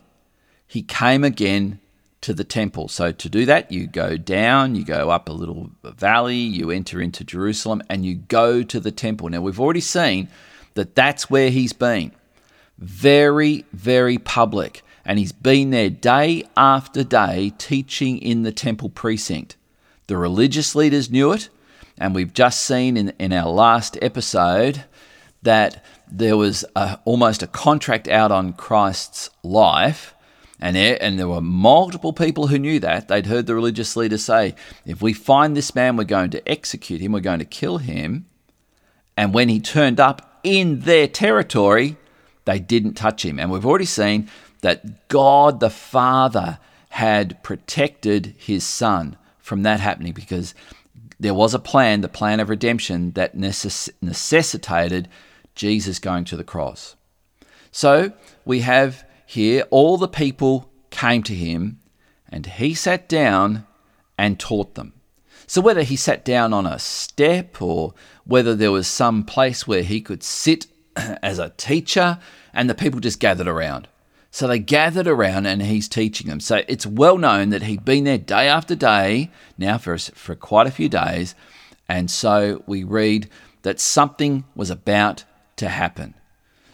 he 0.66 0.82
came 0.82 1.24
again 1.24 1.80
to 2.22 2.34
the 2.34 2.44
temple. 2.44 2.88
So 2.88 3.12
to 3.12 3.30
do 3.30 3.46
that, 3.46 3.72
you 3.72 3.86
go 3.86 4.18
down, 4.18 4.76
you 4.76 4.84
go 4.84 5.10
up 5.10 5.30
a 5.30 5.34
little 5.34 5.70
valley, 5.84 6.38
you 6.38 6.72
enter 6.72 7.00
into 7.02 7.24
Jerusalem, 7.24 7.84
and 7.90 8.06
you 8.06 8.16
go 8.16 8.64
to 8.64 8.80
the 8.80 8.92
temple. 8.92 9.30
Now, 9.30 9.42
we've 9.42 9.60
already 9.60 9.82
seen 9.82 10.30
that 10.74 10.96
that's 10.96 11.30
where 11.30 11.50
he's 11.50 11.74
been. 11.74 12.12
Very, 12.78 13.66
very 13.74 14.18
public. 14.18 14.84
And 15.06 15.20
he's 15.20 15.32
been 15.32 15.70
there 15.70 15.90
day 15.90 16.46
after 16.58 17.04
day 17.04 17.54
teaching 17.58 18.18
in 18.18 18.42
the 18.44 18.52
temple 18.52 18.90
precinct. 18.90 19.56
The 20.08 20.18
religious 20.18 20.76
leaders 20.76 21.10
knew 21.10 21.32
it, 21.32 21.50
and 21.98 22.14
we've 22.14 22.34
just 22.34 22.62
seen 22.62 22.98
in, 22.98 23.14
in 23.20 23.34
our 23.34 23.50
last 23.50 23.98
episode 24.02 24.84
that 25.42 25.84
there 26.12 26.38
was 26.38 26.66
a, 26.76 27.00
almost 27.06 27.42
a 27.42 27.48
contract 27.48 28.08
out 28.08 28.32
on 28.32 28.54
Christ's 28.54 29.30
life. 29.44 30.14
And 30.60 30.76
there, 30.76 30.98
and 31.02 31.20
there 31.20 31.28
were 31.28 31.42
multiple 31.42 32.14
people 32.14 32.48
who 32.48 32.58
knew 32.58 32.80
that. 32.80 33.08
They'd 33.08 33.26
heard 33.26 33.46
the 33.46 33.56
religious 33.56 33.96
leaders 33.96 34.24
say, 34.24 34.56
if 34.86 35.02
we 35.02 35.14
find 35.14 35.56
this 35.56 35.76
man, 35.76 35.98
we're 35.98 36.06
going 36.06 36.30
to 36.32 36.50
execute 36.50 37.02
him, 37.02 37.12
we're 37.12 37.20
going 37.20 37.40
to 37.40 37.46
kill 37.46 37.80
him. 37.80 38.26
And 39.18 39.34
when 39.34 39.50
he 39.50 39.60
turned 39.60 40.00
up 40.00 40.40
in 40.44 40.82
their 40.82 41.08
territory, 41.08 41.98
they 42.46 42.60
didn't 42.60 42.94
touch 42.94 43.26
him. 43.26 43.40
And 43.40 43.52
we've 43.52 43.66
already 43.66 43.86
seen 43.86 44.30
that 44.62 45.08
God 45.10 45.60
the 45.60 45.70
Father 45.70 46.60
had 46.90 47.44
protected 47.44 48.36
his 48.38 48.64
son 48.64 49.18
from 49.46 49.62
that 49.62 49.80
happening 49.80 50.12
because 50.12 50.56
there 51.20 51.36
was 51.36 51.54
a 51.54 51.60
plan, 51.60 52.02
the 52.02 52.10
plan 52.10 52.40
of 52.40 52.50
redemption, 52.50 53.12
that 53.12 53.38
necess- 53.38 53.92
necessitated 54.02 55.08
Jesus 55.54 56.00
going 56.00 56.26
to 56.26 56.36
the 56.36 56.44
cross. 56.44 56.96
So 57.72 58.12
we 58.44 58.62
have 58.62 59.06
here 59.28 59.68
all 59.70 59.98
the 59.98 60.08
people 60.08 60.72
came 60.90 61.22
to 61.24 61.36
him, 61.36 61.80
and 62.28 62.48
he 62.48 62.74
sat 62.74 63.08
down 63.08 63.68
and 64.18 64.40
taught 64.40 64.74
them. 64.74 64.94
So 65.46 65.62
whether 65.62 65.84
he 65.84 65.96
sat 65.96 66.26
down 66.26 66.52
on 66.52 66.66
a 66.66 66.80
step 66.80 67.62
or 67.62 67.94
whether 68.26 68.56
there 68.56 68.72
was 68.72 68.88
some 68.88 69.24
place 69.24 69.68
where 69.68 69.84
he 69.84 70.02
could 70.02 70.24
sit 70.24 70.66
as 70.96 71.38
a 71.38 71.54
teacher 71.56 72.18
and 72.52 72.68
the 72.68 72.74
people 72.74 73.00
just 73.00 73.20
gathered 73.20 73.48
around. 73.48 73.88
So 74.32 74.48
they 74.48 74.60
gathered 74.60 75.08
around 75.08 75.46
and 75.46 75.62
he's 75.62 75.88
teaching 75.88 76.28
them. 76.28 76.40
So 76.40 76.64
it's 76.68 76.86
well 76.86 77.18
known 77.18 77.50
that 77.50 77.64
he'd 77.64 77.86
been 77.86 78.04
there 78.04 78.18
day 78.18 78.48
after 78.48 78.76
day, 78.76 79.32
now 79.58 79.78
for, 79.78 79.98
for 79.98 80.36
quite 80.36 80.68
a 80.68 80.72
few 80.72 80.90
days. 80.90 81.36
And 81.88 82.12
so 82.12 82.64
we 82.66 82.84
read 82.84 83.30
that 83.62 83.80
something 83.80 84.44
was 84.56 84.70
about 84.70 85.24
to 85.58 85.70
happen. 85.70 86.16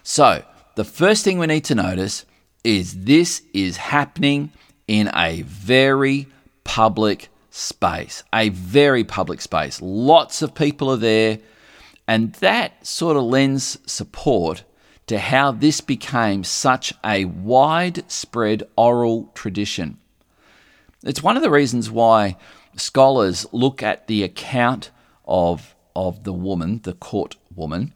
So 0.03 0.43
the 0.75 0.83
first 0.83 1.23
thing 1.23 1.37
we 1.37 1.47
need 1.47 1.65
to 1.65 1.75
notice 1.75 2.25
is 2.63 3.03
this 3.03 3.41
is 3.53 3.77
happening 3.77 4.51
in 4.87 5.11
a 5.15 5.43
very 5.43 6.27
public 6.63 7.29
space, 7.49 8.23
a 8.33 8.49
very 8.49 9.03
public 9.03 9.41
space. 9.41 9.81
Lots 9.81 10.41
of 10.41 10.55
people 10.55 10.89
are 10.89 10.97
there. 10.97 11.39
And 12.07 12.33
that 12.35 12.85
sort 12.85 13.17
of 13.17 13.23
lends 13.23 13.77
support 13.85 14.63
to 15.11 15.19
how 15.19 15.51
this 15.51 15.81
became 15.81 16.41
such 16.41 16.93
a 17.03 17.25
widespread 17.25 18.63
oral 18.77 19.29
tradition. 19.35 19.97
It's 21.03 21.21
one 21.21 21.35
of 21.35 21.43
the 21.43 21.51
reasons 21.51 21.91
why 21.91 22.37
scholars 22.77 23.45
look 23.51 23.83
at 23.83 24.07
the 24.07 24.23
account 24.23 24.89
of, 25.25 25.75
of 25.97 26.23
the 26.23 26.31
woman, 26.31 26.79
the 26.83 26.93
caught 26.93 27.35
woman, 27.53 27.93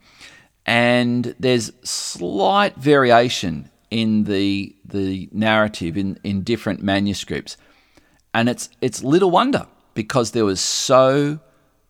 and 0.66 1.34
there's 1.40 1.72
slight 1.86 2.76
variation 2.76 3.72
in 3.90 4.26
the, 4.26 4.76
the 4.84 5.30
narrative 5.32 5.96
in, 5.96 6.20
in 6.22 6.42
different 6.42 6.84
manuscripts. 6.84 7.56
And 8.34 8.50
it's, 8.50 8.68
it's 8.82 9.06
little 9.06 9.32
wonder 9.32 9.68
because 9.94 10.32
there 10.32 10.44
was 10.44 10.60
so 10.60 11.40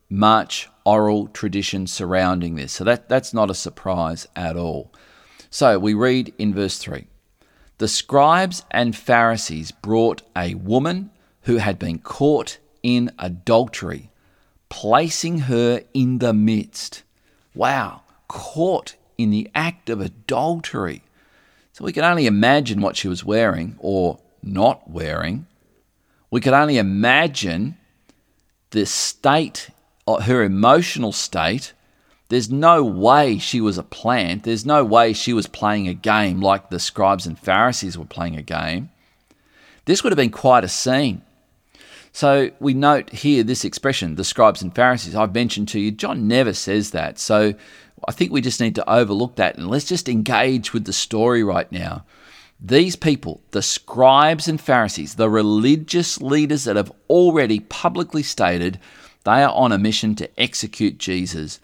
much 0.08 0.70
oral 0.86 1.29
tradition 1.29 1.88
surrounding 1.88 2.53
this. 2.53 2.74
So 2.74 2.84
that, 2.84 3.10
that's 3.10 3.34
not 3.34 3.50
a 3.50 3.55
surprise 3.55 4.27
at 4.36 4.55
all. 4.55 4.91
So 5.49 5.79
we 5.79 5.93
read 5.93 6.33
in 6.37 6.53
verse 6.53 6.77
3 6.77 7.07
The 7.77 7.87
scribes 7.87 8.63
and 8.71 8.95
Pharisees 8.95 9.71
brought 9.71 10.21
a 10.35 10.55
woman 10.55 11.11
who 11.43 11.57
had 11.57 11.77
been 11.77 11.99
caught 11.99 12.57
in 12.83 13.11
adultery, 13.19 14.11
placing 14.69 15.39
her 15.39 15.83
in 15.93 16.19
the 16.19 16.33
midst. 16.33 17.03
Wow, 17.53 18.01
caught 18.27 18.95
in 19.17 19.31
the 19.31 19.49
act 19.55 19.89
of 19.89 20.01
adultery. 20.01 21.01
So 21.73 21.83
we 21.83 21.93
can 21.93 22.03
only 22.03 22.25
imagine 22.25 22.81
what 22.81 22.95
she 22.95 23.07
was 23.07 23.25
wearing 23.25 23.75
or 23.79 24.19
not 24.41 24.89
wearing. 24.89 25.47
We 26.31 26.41
can 26.41 26.53
only 26.53 26.77
imagine 26.77 27.77
the 28.71 28.85
state, 28.85 29.69
uh, 30.07 30.21
her 30.21 30.43
emotional 30.43 31.11
state 31.11 31.73
there's 32.29 32.50
no 32.50 32.84
way 32.84 33.38
she 33.38 33.62
was 33.62 33.77
a 33.77 33.84
plant. 33.84 34.44
There's 34.44 34.65
no 34.65 34.84
way 34.84 35.13
she 35.13 35.34
was 35.34 35.48
playing 35.48 35.88
a 35.88 35.94
game 35.94 36.41
like 36.41 36.70
the 36.70 36.79
scribes 36.79 37.27
and 37.27 37.38
Pharisees 37.38 37.98
were 37.98 38.05
playing 38.05 38.36
a 38.36 38.41
game. 38.41 38.89
This 39.86 40.03
would 40.03 40.12
have 40.12 40.17
been 40.17 40.32
quite 40.32 40.63
a 40.63 40.70
scene. 40.70 41.22
So 42.12 42.50
we 42.60 42.74
note 42.74 43.12
here 43.12 43.44
this 43.44 43.65
expression, 43.65 44.15
the 44.15 44.24
scribes 44.24 44.62
and 44.62 44.74
Pharisees. 44.74 45.15
I've 45.15 45.36
mentioned 45.36 45.67
to 45.70 45.79
you, 45.79 45.91
John 45.91 46.27
never 46.27 46.53
says 46.53 46.91
that. 46.91 47.20
So 47.20 47.53
I 48.08 48.12
think 48.12 48.32
we 48.32 48.41
just 48.41 48.62
need 48.62 48.75
to 48.75 48.89
overlook 48.89 49.36
that 49.36 49.58
and 49.58 49.70
let's 49.70 49.86
just 49.86 50.10
engage 50.10 50.74
with 50.74 50.86
the 50.86 50.94
story 50.94 51.44
right 51.44 51.72
now. 51.72 52.05
These 52.60 52.96
people, 52.96 53.41
the 53.51 53.62
scribes 53.62 54.48
and 54.48 54.60
Pharisees, 54.60 55.15
the 55.15 55.29
religious 55.29 56.22
leaders 56.22 56.63
that 56.63 56.77
have 56.77 56.91
already 57.10 57.60
publicly 57.60 58.24
stated 58.24 58.79
they 59.25 59.44
are 59.44 59.53
on 59.53 59.72
a 59.72 59.77
mission 59.77 60.15
to 60.15 60.39
execute 60.39 60.98
Jesus. 60.98 61.60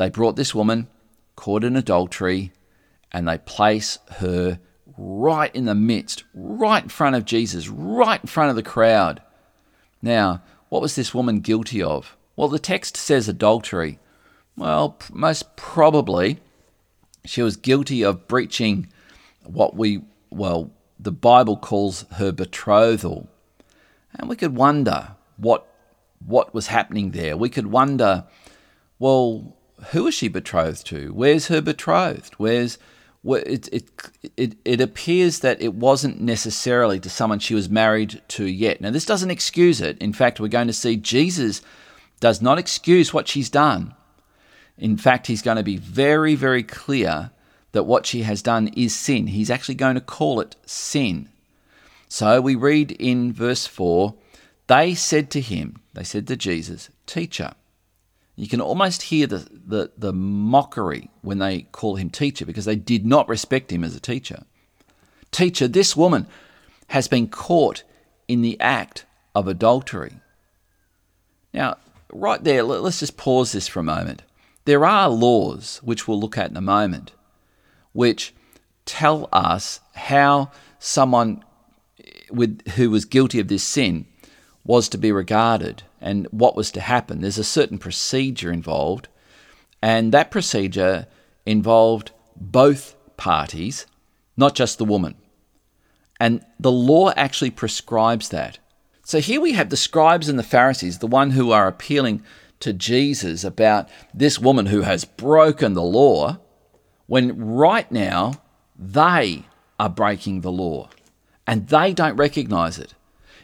They 0.00 0.08
brought 0.08 0.36
this 0.36 0.54
woman 0.54 0.88
caught 1.36 1.62
in 1.62 1.76
adultery 1.76 2.52
and 3.12 3.28
they 3.28 3.36
place 3.36 3.98
her 4.12 4.58
right 4.96 5.54
in 5.54 5.66
the 5.66 5.74
midst, 5.74 6.24
right 6.32 6.82
in 6.82 6.88
front 6.88 7.16
of 7.16 7.26
Jesus, 7.26 7.68
right 7.68 8.18
in 8.18 8.26
front 8.26 8.48
of 8.48 8.56
the 8.56 8.62
crowd. 8.62 9.20
Now, 10.00 10.40
what 10.70 10.80
was 10.80 10.96
this 10.96 11.12
woman 11.12 11.40
guilty 11.40 11.82
of? 11.82 12.16
Well, 12.34 12.48
the 12.48 12.58
text 12.58 12.96
says 12.96 13.28
adultery. 13.28 13.98
Well, 14.56 14.96
most 15.12 15.54
probably 15.54 16.38
she 17.26 17.42
was 17.42 17.58
guilty 17.58 18.02
of 18.02 18.26
breaching 18.26 18.88
what 19.44 19.76
we, 19.76 20.00
well, 20.30 20.70
the 20.98 21.12
Bible 21.12 21.58
calls 21.58 22.06
her 22.12 22.32
betrothal. 22.32 23.28
And 24.14 24.30
we 24.30 24.36
could 24.36 24.56
wonder 24.56 25.08
what 25.36 25.66
what 26.24 26.54
was 26.54 26.68
happening 26.68 27.10
there. 27.10 27.36
We 27.36 27.50
could 27.50 27.66
wonder, 27.66 28.24
well, 28.98 29.56
who 29.90 30.06
is 30.06 30.14
she 30.14 30.28
betrothed 30.28 30.86
to? 30.86 31.12
Where's 31.12 31.48
her 31.48 31.60
betrothed? 31.60 32.34
Where's 32.36 32.78
it, 33.24 33.68
it, 33.72 33.84
it, 34.36 34.56
it 34.64 34.80
appears 34.80 35.40
that 35.40 35.60
it 35.60 35.74
wasn't 35.74 36.20
necessarily 36.20 36.98
to 37.00 37.10
someone 37.10 37.38
she 37.38 37.54
was 37.54 37.68
married 37.68 38.22
to 38.28 38.46
yet. 38.46 38.80
Now, 38.80 38.90
this 38.90 39.04
doesn't 39.04 39.30
excuse 39.30 39.80
it. 39.80 39.98
In 39.98 40.12
fact, 40.12 40.40
we're 40.40 40.48
going 40.48 40.68
to 40.68 40.72
see 40.72 40.96
Jesus 40.96 41.60
does 42.18 42.40
not 42.40 42.58
excuse 42.58 43.12
what 43.12 43.28
she's 43.28 43.50
done. 43.50 43.94
In 44.78 44.96
fact, 44.96 45.26
he's 45.26 45.42
going 45.42 45.58
to 45.58 45.62
be 45.62 45.76
very, 45.76 46.34
very 46.34 46.62
clear 46.62 47.30
that 47.72 47.84
what 47.84 48.06
she 48.06 48.22
has 48.22 48.40
done 48.40 48.68
is 48.68 48.94
sin. 48.94 49.28
He's 49.28 49.50
actually 49.50 49.74
going 49.74 49.94
to 49.96 50.00
call 50.00 50.40
it 50.40 50.56
sin. 50.64 51.28
So 52.08 52.40
we 52.40 52.54
read 52.54 52.92
in 52.92 53.32
verse 53.32 53.66
4 53.66 54.14
they 54.66 54.94
said 54.94 55.32
to 55.32 55.40
him, 55.40 55.80
they 55.94 56.04
said 56.04 56.28
to 56.28 56.36
Jesus, 56.36 56.90
Teacher, 57.04 57.54
you 58.36 58.48
can 58.48 58.60
almost 58.60 59.02
hear 59.02 59.26
the, 59.26 59.46
the, 59.66 59.90
the 59.98 60.12
mockery 60.12 61.10
when 61.22 61.38
they 61.38 61.62
call 61.72 61.96
him 61.96 62.10
teacher 62.10 62.46
because 62.46 62.64
they 62.64 62.76
did 62.76 63.04
not 63.04 63.28
respect 63.28 63.70
him 63.70 63.84
as 63.84 63.94
a 63.94 64.00
teacher. 64.00 64.44
Teacher, 65.30 65.68
this 65.68 65.96
woman 65.96 66.26
has 66.88 67.06
been 67.06 67.28
caught 67.28 67.82
in 68.28 68.42
the 68.42 68.58
act 68.60 69.04
of 69.34 69.46
adultery. 69.46 70.14
Now, 71.52 71.76
right 72.12 72.42
there, 72.42 72.62
let's 72.62 73.00
just 73.00 73.16
pause 73.16 73.52
this 73.52 73.68
for 73.68 73.80
a 73.80 73.84
moment. 73.84 74.22
There 74.64 74.84
are 74.84 75.08
laws, 75.08 75.80
which 75.82 76.06
we'll 76.06 76.20
look 76.20 76.38
at 76.38 76.50
in 76.50 76.56
a 76.56 76.62
moment, 76.62 77.12
which 77.92 78.34
tell 78.84 79.28
us 79.32 79.80
how 79.94 80.50
someone 80.78 81.44
with, 82.30 82.66
who 82.70 82.90
was 82.90 83.04
guilty 83.04 83.40
of 83.40 83.48
this 83.48 83.62
sin 83.62 84.06
was 84.70 84.88
to 84.88 84.96
be 84.96 85.10
regarded 85.10 85.82
and 86.00 86.28
what 86.30 86.54
was 86.54 86.70
to 86.70 86.80
happen. 86.80 87.20
There's 87.20 87.38
a 87.38 87.44
certain 87.58 87.76
procedure 87.76 88.52
involved, 88.52 89.08
and 89.82 90.12
that 90.12 90.30
procedure 90.30 91.08
involved 91.44 92.12
both 92.36 92.94
parties, 93.16 93.84
not 94.36 94.54
just 94.54 94.78
the 94.78 94.84
woman. 94.84 95.16
And 96.20 96.44
the 96.60 96.70
law 96.70 97.10
actually 97.16 97.50
prescribes 97.50 98.28
that. 98.28 98.60
So 99.02 99.18
here 99.18 99.40
we 99.40 99.54
have 99.54 99.70
the 99.70 99.76
scribes 99.76 100.28
and 100.28 100.38
the 100.38 100.44
Pharisees, 100.44 100.98
the 100.98 101.08
one 101.08 101.32
who 101.32 101.50
are 101.50 101.66
appealing 101.66 102.22
to 102.60 102.72
Jesus 102.72 103.42
about 103.42 103.88
this 104.14 104.38
woman 104.38 104.66
who 104.66 104.82
has 104.82 105.04
broken 105.04 105.74
the 105.74 105.82
law 105.82 106.38
when 107.08 107.36
right 107.44 107.90
now 107.90 108.34
they 108.78 109.46
are 109.80 109.90
breaking 109.90 110.42
the 110.42 110.52
law 110.52 110.90
and 111.44 111.66
they 111.66 111.92
don't 111.92 112.16
recognize 112.16 112.78
it. 112.78 112.94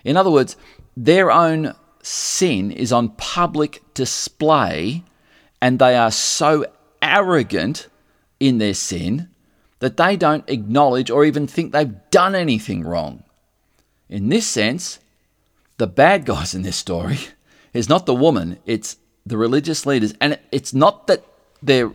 In 0.04 0.16
other 0.16 0.30
words, 0.30 0.56
their 0.96 1.30
own 1.30 1.74
sin 2.02 2.70
is 2.70 2.92
on 2.92 3.10
public 3.10 3.82
display 3.94 5.04
and 5.60 5.78
they 5.78 5.96
are 5.96 6.10
so 6.10 6.64
arrogant 7.02 7.88
in 8.40 8.58
their 8.58 8.74
sin 8.74 9.28
that 9.80 9.96
they 9.96 10.16
don't 10.16 10.48
acknowledge 10.48 11.10
or 11.10 11.24
even 11.24 11.46
think 11.46 11.72
they've 11.72 11.96
done 12.10 12.34
anything 12.34 12.84
wrong. 12.84 13.22
In 14.08 14.28
this 14.28 14.46
sense, 14.46 15.00
the 15.78 15.86
bad 15.86 16.24
guys 16.24 16.54
in 16.54 16.62
this 16.62 16.76
story 16.76 17.18
is 17.74 17.88
not 17.88 18.06
the 18.06 18.14
woman, 18.14 18.58
it's 18.64 18.96
the 19.26 19.36
religious 19.36 19.84
leaders. 19.84 20.14
And 20.20 20.38
it's 20.52 20.72
not 20.72 21.08
that 21.08 21.24
they're, 21.62 21.92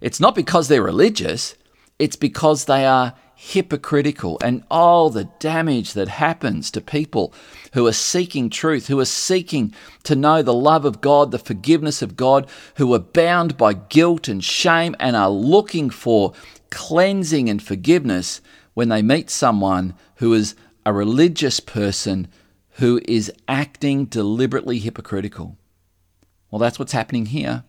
it's 0.00 0.20
not 0.20 0.34
because 0.34 0.68
they're 0.68 0.82
religious, 0.82 1.54
it's 1.98 2.16
because 2.16 2.64
they 2.64 2.86
are 2.86 3.14
hypocritical 3.44 4.38
and 4.40 4.62
all 4.70 5.10
the 5.10 5.24
damage 5.40 5.94
that 5.94 6.06
happens 6.06 6.70
to 6.70 6.80
people 6.80 7.34
who 7.72 7.84
are 7.88 7.92
seeking 7.92 8.48
truth, 8.48 8.86
who 8.86 9.00
are 9.00 9.04
seeking 9.04 9.74
to 10.04 10.14
know 10.14 10.42
the 10.42 10.54
love 10.54 10.84
of 10.84 11.00
God, 11.00 11.32
the 11.32 11.40
forgiveness 11.40 12.02
of 12.02 12.16
God, 12.16 12.48
who 12.76 12.94
are 12.94 13.00
bound 13.00 13.56
by 13.56 13.72
guilt 13.72 14.28
and 14.28 14.44
shame 14.44 14.94
and 15.00 15.16
are 15.16 15.28
looking 15.28 15.90
for 15.90 16.32
cleansing 16.70 17.50
and 17.50 17.60
forgiveness 17.60 18.40
when 18.74 18.90
they 18.90 19.02
meet 19.02 19.28
someone 19.28 19.94
who 20.16 20.32
is 20.32 20.54
a 20.86 20.92
religious 20.92 21.58
person 21.58 22.28
who 22.76 23.00
is 23.08 23.32
acting 23.48 24.04
deliberately 24.04 24.78
hypocritical. 24.78 25.58
Well, 26.48 26.60
that's 26.60 26.78
what's 26.78 26.92
happening 26.92 27.26
here. 27.26 27.64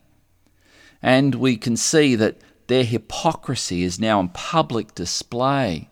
And 1.02 1.34
we 1.34 1.58
can 1.58 1.76
see 1.76 2.14
that 2.14 2.38
their 2.68 2.84
hypocrisy 2.84 3.84
is 3.84 4.00
now 4.00 4.20
on 4.20 4.30
public 4.30 4.96
display. 4.96 5.90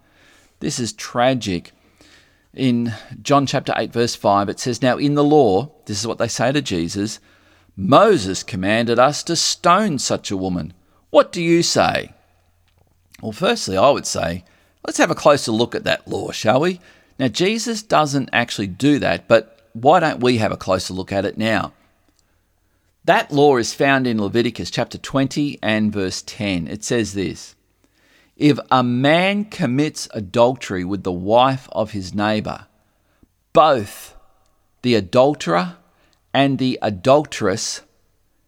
This 0.60 0.80
is 0.80 0.94
tragic. 0.94 1.72
In 2.54 2.94
John 3.22 3.46
chapter 3.46 3.74
8, 3.76 3.94
verse 3.94 4.16
5, 4.16 4.50
it 4.50 4.60
says, 4.60 4.82
Now 4.82 4.98
in 4.98 5.16
the 5.16 5.24
law, 5.24 5.72
this 5.86 6.00
is 6.00 6.08
what 6.08 6.18
they 6.18 6.28
say 6.28 6.52
to 6.52 6.62
Jesus 6.62 7.20
Moses 7.78 8.44
commanded 8.44 9.00
us 9.00 9.24
to 9.24 9.36
stone 9.36 9.98
such 9.98 10.30
a 10.30 10.38
woman. 10.38 10.74
What 11.10 11.32
do 11.32 11.42
you 11.42 11.64
say? 11.64 12.14
Well, 13.22 13.32
firstly, 13.32 13.78
I 13.78 13.90
would 13.90 14.06
say, 14.06 14.44
let's 14.86 14.98
have 14.98 15.12
a 15.12 15.16
closer 15.16 15.52
look 15.52 15.74
at 15.74 15.86
that 15.86 16.08
law, 16.08 16.32
shall 16.32 16.62
we? 16.62 16.80
Now, 17.18 17.28
Jesus 17.28 17.82
doesn't 17.82 18.30
actually 18.34 18.68
do 18.68 19.00
that, 19.00 19.28
but 19.28 19.70
why 19.74 20.00
don't 20.00 20.22
we 20.22 20.38
have 20.38 20.52
a 20.52 20.58
closer 20.58 20.94
look 20.94 21.12
at 21.12 21.26
it 21.26 21.38
now? 21.38 21.74
That 23.12 23.30
law 23.30 23.58
is 23.58 23.74
found 23.74 24.08
in 24.08 24.22
Leviticus 24.22 24.72
chapter 24.72 24.98
20 24.98 25.60
and 25.62 25.92
verse 25.92 26.22
10. 26.22 26.70
It 26.70 26.82
says 26.86 27.14
this 27.14 27.56
If 28.38 28.58
a 28.72 28.84
man 28.84 29.44
commits 29.44 30.08
adultery 30.14 30.86
with 30.86 31.04
the 31.04 31.12
wife 31.12 31.68
of 31.74 31.92
his 31.92 32.14
neighbor, 32.14 32.68
both 33.52 34.16
the 34.82 34.96
adulterer 34.96 35.76
and 36.34 36.58
the 36.58 36.80
adulteress 36.82 37.82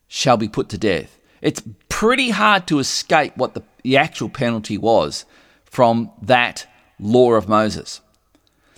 shall 0.08 0.38
be 0.38 0.48
put 0.48 0.70
to 0.70 0.78
death. 0.78 1.20
It's 1.42 1.62
pretty 1.90 2.30
hard 2.30 2.66
to 2.68 2.80
escape 2.80 3.36
what 3.36 3.56
the, 3.56 3.64
the 3.84 3.98
actual 3.98 4.30
penalty 4.30 4.78
was 4.78 5.26
from 5.66 6.10
that 6.22 6.68
law 7.02 7.34
of 7.34 7.50
Moses. 7.50 8.00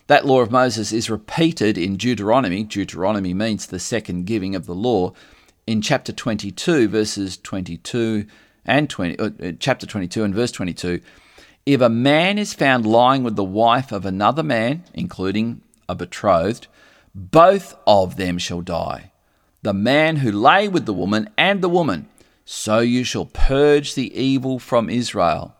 That 0.08 0.26
law 0.26 0.42
of 0.42 0.50
Moses 0.50 0.92
is 0.92 1.12
repeated 1.12 1.78
in 1.78 1.96
Deuteronomy. 1.96 2.64
Deuteronomy 2.64 3.36
means 3.36 3.68
the 3.68 3.78
second 3.78 4.26
giving 4.26 4.56
of 4.56 4.66
the 4.66 4.74
law 4.74 5.14
in 5.68 5.82
chapter 5.82 6.12
22, 6.12 6.88
verses 6.88 7.38
22 7.38 8.26
and 8.66 8.90
20, 8.90 9.20
uh, 9.20 9.30
uh, 9.42 9.52
chapter 9.60 9.86
22 9.86 10.24
and 10.24 10.36
verse 10.36 10.52
22, 10.52 11.02
if 11.66 11.82
a 11.82 11.90
man 11.90 12.38
is 12.38 12.54
found 12.54 12.86
lying 12.86 13.24
with 13.24 13.36
the 13.36 13.44
wife 13.44 13.92
of 13.92 14.06
another 14.06 14.44
man, 14.44 14.84
including 14.94 15.62
a 15.90 15.96
betrothed, 15.96 16.68
both 17.14 17.76
of 17.88 18.18
them 18.18 18.38
shall 18.38 18.62
die. 18.62 19.12
The 19.64 19.74
man 19.74 20.18
who 20.18 20.32
lay 20.32 20.68
with 20.68 20.86
the 20.86 20.94
woman 20.94 21.30
and 21.38 21.62
the 21.62 21.70
woman. 21.70 22.08
So 22.46 22.80
you 22.80 23.04
shall 23.04 23.26
purge 23.26 23.96
the 23.96 24.16
evil 24.16 24.60
from 24.60 24.90
Israel. 24.90 25.56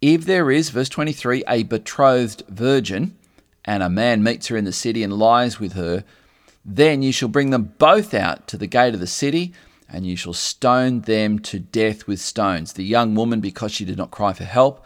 If 0.00 0.24
there 0.24 0.50
is, 0.50 0.70
verse 0.70 0.88
23, 0.88 1.42
a 1.48 1.64
betrothed 1.64 2.44
virgin, 2.48 3.16
and 3.64 3.82
a 3.82 3.88
man 3.88 4.22
meets 4.22 4.48
her 4.48 4.56
in 4.56 4.64
the 4.64 4.72
city 4.72 5.02
and 5.02 5.18
lies 5.18 5.58
with 5.58 5.72
her, 5.72 6.04
then 6.64 7.02
you 7.02 7.12
shall 7.12 7.28
bring 7.28 7.50
them 7.50 7.74
both 7.78 8.14
out 8.14 8.48
to 8.48 8.56
the 8.56 8.66
gate 8.66 8.94
of 8.94 9.00
the 9.00 9.06
city, 9.06 9.52
and 9.88 10.06
you 10.06 10.16
shall 10.16 10.32
stone 10.32 11.02
them 11.02 11.38
to 11.38 11.58
death 11.58 12.06
with 12.06 12.20
stones. 12.20 12.72
The 12.72 12.84
young 12.84 13.14
woman, 13.14 13.40
because 13.40 13.72
she 13.72 13.84
did 13.84 13.98
not 13.98 14.10
cry 14.10 14.32
for 14.32 14.44
help, 14.44 14.84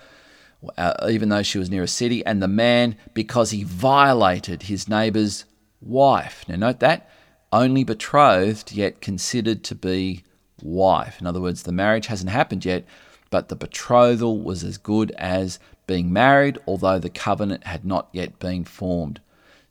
uh, 0.77 1.07
even 1.09 1.29
though 1.29 1.45
she 1.45 1.59
was 1.59 1.71
near 1.71 1.85
a 1.85 1.89
city, 1.89 2.25
and 2.27 2.43
the 2.43 2.49
man, 2.49 2.97
because 3.15 3.53
he 3.53 3.63
violated 3.63 4.65
his 4.65 4.89
neighbour's 4.89 5.45
wife. 5.81 6.45
Now, 6.49 6.57
note 6.57 6.81
that 6.81 7.09
only 7.53 7.85
betrothed, 7.85 8.73
yet 8.73 9.01
considered 9.01 9.65
to 9.65 9.75
be 9.75 10.25
wife. 10.63 11.21
In 11.21 11.27
other 11.27 11.41
words, 11.41 11.63
the 11.63 11.73
marriage 11.73 12.09
hasn't 12.09 12.31
happened 12.31 12.65
yet, 12.65 12.85
but 13.31 13.49
the 13.49 13.57
betrothal 13.57 14.41
was 14.41 14.65
as 14.65 14.79
good 14.79 15.11
as 15.13 15.59
being 15.87 16.13
married, 16.13 16.59
although 16.67 16.99
the 16.99 17.09
covenant 17.09 17.65
had 17.65 17.85
not 17.85 18.09
yet 18.13 18.39
been 18.39 18.65
formed. 18.65 19.21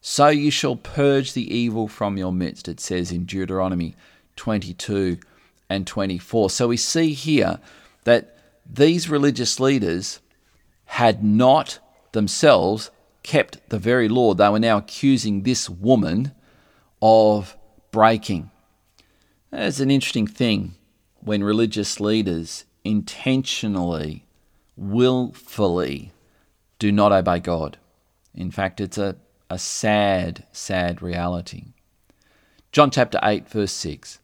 So 0.02 0.30
you 0.30 0.52
shall 0.52 0.76
purge 0.76 1.34
the 1.34 1.54
evil 1.54 1.88
from 1.88 2.18
your 2.18 2.32
midst, 2.32 2.68
it 2.68 2.80
says 2.80 3.12
in 3.12 3.26
Deuteronomy 3.26 3.96
22 4.36 5.18
and 5.70 5.86
24. 5.86 6.50
So 6.50 6.68
we 6.68 6.78
see 6.78 7.14
here 7.14 7.60
that 8.04 8.38
these 8.70 9.10
religious 9.10 9.60
leaders 9.60 10.20
had 10.86 11.24
not 11.24 11.80
themselves 12.14 12.92
kept 13.24 13.70
the 13.70 13.78
very 13.78 14.08
law 14.08 14.34
they 14.34 14.48
were 14.48 14.60
now 14.60 14.78
accusing 14.78 15.44
this 15.44 15.70
woman 15.70 16.32
of 17.02 17.58
breaking. 17.92 18.50
It's 19.52 19.80
an 19.80 19.92
interesting 19.92 20.28
thing 20.28 20.76
when 21.20 21.44
religious 21.44 22.00
leaders 22.00 22.64
intentionally, 22.86 24.26
willfully 24.78 26.14
do 26.80 26.92
not 26.92 27.12
obey 27.12 27.40
God. 27.40 27.78
In 28.34 28.52
fact, 28.52 28.80
it's 28.80 28.98
a 28.98 29.18
a 29.50 29.58
sad, 29.58 30.46
sad 30.52 31.02
reality. 31.02 31.74
John 32.72 32.92
chapter 32.92 33.20
8, 33.24 33.48
verse 33.50 33.72
6. 33.72 34.20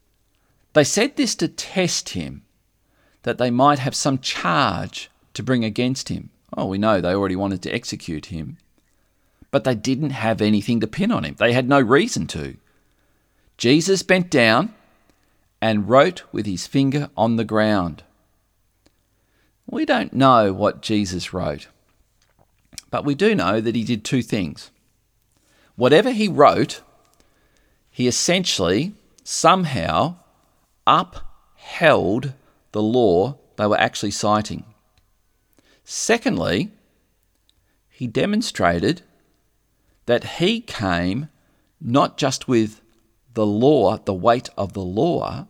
They 0.74 0.84
said 0.84 1.16
this 1.16 1.36
to 1.36 1.48
test 1.48 2.10
him, 2.10 2.44
that 3.24 3.38
they 3.38 3.52
might 3.52 3.80
have 3.80 3.96
some 3.96 4.20
charge 4.20 5.10
to 5.34 5.44
bring 5.44 5.64
against 5.64 6.10
him. 6.10 6.30
Oh, 6.56 6.66
we 6.66 6.78
know 6.78 7.00
they 7.00 7.14
already 7.14 7.36
wanted 7.36 7.62
to 7.64 7.72
execute 7.74 8.28
him. 8.28 8.58
But 9.50 9.64
they 9.64 9.76
didn't 9.76 10.12
have 10.12 10.42
anything 10.42 10.80
to 10.82 10.88
pin 10.88 11.12
on 11.12 11.24
him, 11.24 11.36
they 11.38 11.54
had 11.54 11.70
no 11.70 11.80
reason 11.80 12.28
to. 12.28 12.58
Jesus 13.58 14.04
bent 14.04 14.30
down 14.30 14.74
and 15.62 15.88
wrote 15.88 16.24
with 16.32 16.46
his 16.46 16.68
finger 16.68 17.10
on 17.16 17.38
the 17.38 17.46
ground. 17.46 18.04
We 19.66 19.86
don't 19.86 20.12
know 20.12 20.52
what 20.52 20.82
Jesus 20.82 21.34
wrote, 21.34 21.68
but 22.90 23.06
we 23.06 23.16
do 23.16 23.34
know 23.34 23.62
that 23.62 23.76
he 23.76 23.84
did 23.84 24.04
two 24.04 24.22
things 24.22 24.72
whatever 25.76 26.12
he 26.12 26.28
wrote, 26.28 26.82
he 27.90 28.08
essentially 28.08 28.94
somehow 29.24 30.16
upheld 30.86 32.34
the 32.72 32.82
law 32.82 33.38
they 33.56 33.68
were 33.68 33.80
actually 33.80 34.12
citing. 34.12 34.66
Secondly, 35.84 36.72
he 37.90 38.08
demonstrated 38.08 39.02
that 40.06 40.24
he 40.40 40.60
came 40.60 41.30
not 41.80 42.18
just 42.18 42.48
with 42.48 42.82
the 43.34 43.46
law, 43.46 43.98
the 43.98 44.14
weight 44.14 44.50
of 44.58 44.74
the 44.74 44.82
law, 44.82 45.48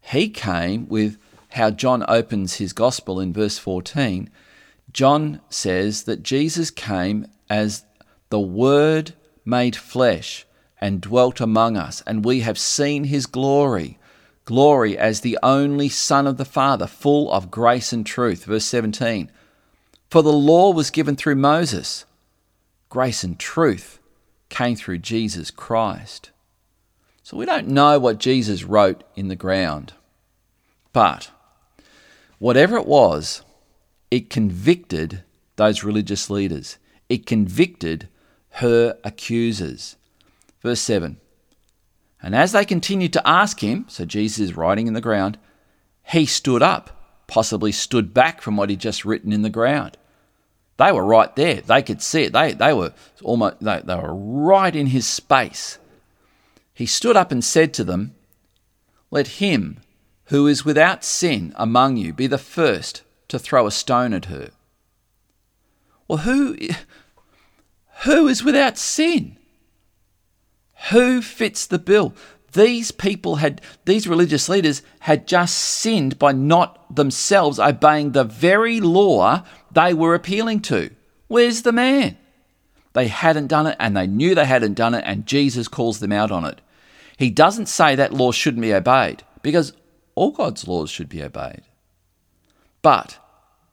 he 0.00 0.28
came 0.28 0.88
with 0.88 1.18
how 1.50 1.70
John 1.70 2.04
opens 2.08 2.54
his 2.54 2.72
gospel 2.72 3.20
in 3.20 3.32
verse 3.32 3.58
14. 3.58 4.30
John 4.92 5.40
says 5.48 6.04
that 6.04 6.22
Jesus 6.22 6.70
came 6.70 7.26
as 7.48 7.84
the 8.30 8.40
Word 8.40 9.14
made 9.44 9.76
flesh 9.76 10.46
and 10.80 11.00
dwelt 11.00 11.40
among 11.40 11.76
us, 11.76 12.02
and 12.06 12.24
we 12.24 12.40
have 12.40 12.58
seen 12.58 13.04
his 13.04 13.26
glory. 13.26 13.98
Glory 14.44 14.98
as 14.98 15.20
the 15.20 15.38
only 15.42 15.88
Son 15.88 16.26
of 16.26 16.36
the 16.36 16.44
Father, 16.44 16.86
full 16.86 17.32
of 17.32 17.50
grace 17.50 17.92
and 17.92 18.04
truth. 18.04 18.44
Verse 18.44 18.66
17. 18.66 19.30
For 20.10 20.22
the 20.22 20.32
law 20.32 20.70
was 20.70 20.90
given 20.90 21.16
through 21.16 21.36
Moses, 21.36 22.04
grace 22.88 23.24
and 23.24 23.38
truth 23.38 23.98
came 24.50 24.76
through 24.76 24.98
Jesus 24.98 25.50
Christ. 25.50 26.30
So 27.22 27.36
we 27.36 27.46
don't 27.46 27.68
know 27.68 27.98
what 27.98 28.18
Jesus 28.18 28.64
wrote 28.64 29.02
in 29.16 29.28
the 29.28 29.34
ground. 29.34 29.94
But 30.92 31.30
whatever 32.38 32.76
it 32.76 32.86
was, 32.86 33.42
it 34.10 34.30
convicted 34.30 35.24
those 35.56 35.82
religious 35.82 36.28
leaders. 36.28 36.76
It 37.08 37.26
convicted 37.26 38.08
her 38.54 38.96
accusers. 39.02 39.96
Verse 40.62 40.80
7 40.80 41.18
And 42.22 42.34
as 42.34 42.52
they 42.52 42.64
continued 42.64 43.12
to 43.14 43.28
ask 43.28 43.60
him, 43.60 43.86
so 43.88 44.04
Jesus 44.04 44.38
is 44.38 44.56
writing 44.56 44.86
in 44.86 44.94
the 44.94 45.00
ground, 45.00 45.38
he 46.04 46.26
stood 46.26 46.62
up, 46.62 47.24
possibly 47.26 47.72
stood 47.72 48.14
back 48.14 48.40
from 48.40 48.56
what 48.56 48.70
he'd 48.70 48.80
just 48.80 49.04
written 49.04 49.32
in 49.32 49.42
the 49.42 49.50
ground. 49.50 49.96
They 50.76 50.92
were 50.92 51.04
right 51.04 51.34
there. 51.36 51.60
They 51.60 51.82
could 51.82 52.02
see 52.02 52.24
it. 52.24 52.32
They, 52.32 52.52
they 52.52 52.72
were 52.72 52.92
almost 53.22 53.60
they, 53.60 53.80
they 53.84 53.94
were 53.94 54.14
right 54.14 54.74
in 54.74 54.88
his 54.88 55.06
space. 55.06 55.78
He 56.72 56.86
stood 56.86 57.16
up 57.16 57.30
and 57.30 57.44
said 57.44 57.72
to 57.74 57.84
them, 57.84 58.14
Let 59.10 59.28
him 59.38 59.80
who 60.26 60.46
is 60.46 60.64
without 60.64 61.04
sin 61.04 61.52
among 61.56 61.96
you 61.96 62.12
be 62.12 62.26
the 62.26 62.38
first 62.38 63.02
to 63.28 63.38
throw 63.38 63.66
a 63.66 63.70
stone 63.70 64.12
at 64.12 64.26
her. 64.26 64.50
Well, 66.08 66.18
who, 66.18 66.56
who 68.04 68.28
is 68.28 68.44
without 68.44 68.78
sin? 68.78 69.36
Who 70.90 71.22
fits 71.22 71.66
the 71.66 71.78
bill? 71.78 72.14
These 72.52 72.92
people 72.92 73.36
had, 73.36 73.60
these 73.84 74.06
religious 74.06 74.48
leaders 74.48 74.82
had 75.00 75.26
just 75.26 75.58
sinned 75.58 76.18
by 76.18 76.32
not 76.32 76.94
themselves 76.94 77.58
obeying 77.58 78.12
the 78.12 78.24
very 78.24 78.80
law 78.80 79.42
they 79.72 79.92
were 79.92 80.14
appealing 80.14 80.60
to. 80.60 80.90
Where's 81.26 81.62
the 81.62 81.72
man? 81.72 82.16
They 82.92 83.08
hadn't 83.08 83.48
done 83.48 83.66
it 83.66 83.76
and 83.80 83.96
they 83.96 84.06
knew 84.06 84.34
they 84.34 84.44
hadn't 84.44 84.74
done 84.74 84.94
it, 84.94 85.02
and 85.04 85.26
Jesus 85.26 85.66
calls 85.66 85.98
them 85.98 86.12
out 86.12 86.30
on 86.30 86.44
it. 86.44 86.60
He 87.16 87.30
doesn't 87.30 87.66
say 87.66 87.94
that 87.96 88.12
law 88.12 88.30
shouldn't 88.30 88.62
be 88.62 88.74
obeyed 88.74 89.24
because 89.42 89.72
all 90.14 90.30
God's 90.30 90.68
laws 90.68 90.90
should 90.90 91.08
be 91.08 91.22
obeyed. 91.22 91.62
But 92.82 93.18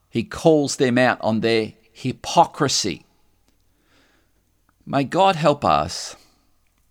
he 0.10 0.24
calls 0.24 0.78
them 0.78 0.98
out 0.98 1.20
on 1.22 1.42
their 1.42 1.74
hypocrisy. 1.92 3.06
May 4.86 5.04
God 5.04 5.36
help 5.36 5.64
us 5.64 6.16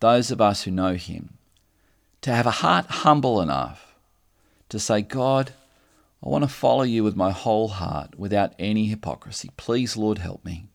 those 0.01 0.31
of 0.31 0.41
us 0.41 0.63
who 0.63 0.71
know 0.71 0.95
Him, 0.95 1.39
to 2.23 2.33
have 2.33 2.47
a 2.47 2.51
heart 2.51 2.87
humble 2.87 3.41
enough 3.41 3.95
to 4.69 4.79
say, 4.79 5.03
God, 5.03 5.53
I 6.25 6.29
want 6.29 6.45
to 6.45 6.49
follow 6.49 6.83
you 6.83 7.05
with 7.05 7.17
my 7.17 7.31
whole 7.31 7.69
heart 7.69 8.19
without 8.19 8.55
any 8.59 8.87
hypocrisy. 8.87 9.51
Please, 9.57 9.97
Lord, 9.97 10.19
help 10.19 10.45
me. 10.45 10.67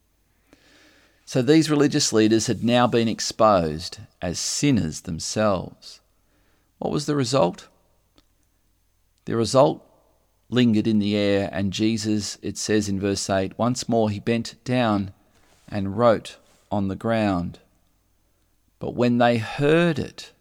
So 1.26 1.42
these 1.42 1.72
religious 1.72 2.14
leaders 2.14 2.48
had 2.48 2.64
now 2.64 2.88
been 2.88 3.08
exposed 3.08 4.00
as 4.22 4.40
sinners 4.40 5.02
themselves. 5.02 6.02
What 6.78 6.92
was 6.92 7.06
the 7.06 7.16
result? 7.16 7.68
The 9.26 9.36
result 9.36 9.84
lingered 10.50 10.86
in 10.86 11.00
the 11.00 11.16
air, 11.16 11.50
and 11.52 11.74
Jesus, 11.74 12.38
it 12.44 12.58
says 12.58 12.88
in 12.88 13.00
verse 13.00 13.28
8, 13.28 13.58
once 13.58 13.90
more 13.90 14.12
he 14.12 14.20
bent 14.20 14.56
down 14.64 15.14
and 15.68 15.98
wrote 15.98 16.38
on 16.76 16.90
the 16.90 16.96
ground. 16.96 17.60
But 18.80 18.96
when 18.96 19.18
they 19.18 19.38
heard 19.38 19.98
it, 19.98 20.34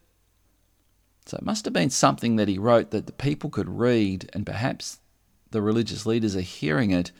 so 1.24 1.38
it 1.38 1.44
must 1.44 1.64
have 1.64 1.72
been 1.72 1.90
something 1.90 2.36
that 2.36 2.48
he 2.48 2.58
wrote 2.58 2.90
that 2.90 3.06
the 3.06 3.12
people 3.12 3.48
could 3.48 3.68
read, 3.68 4.28
and 4.34 4.44
perhaps 4.44 4.98
the 5.50 5.62
religious 5.62 6.04
leaders 6.04 6.36
are 6.36 6.42
hearing 6.42 6.90
it. 6.90 7.12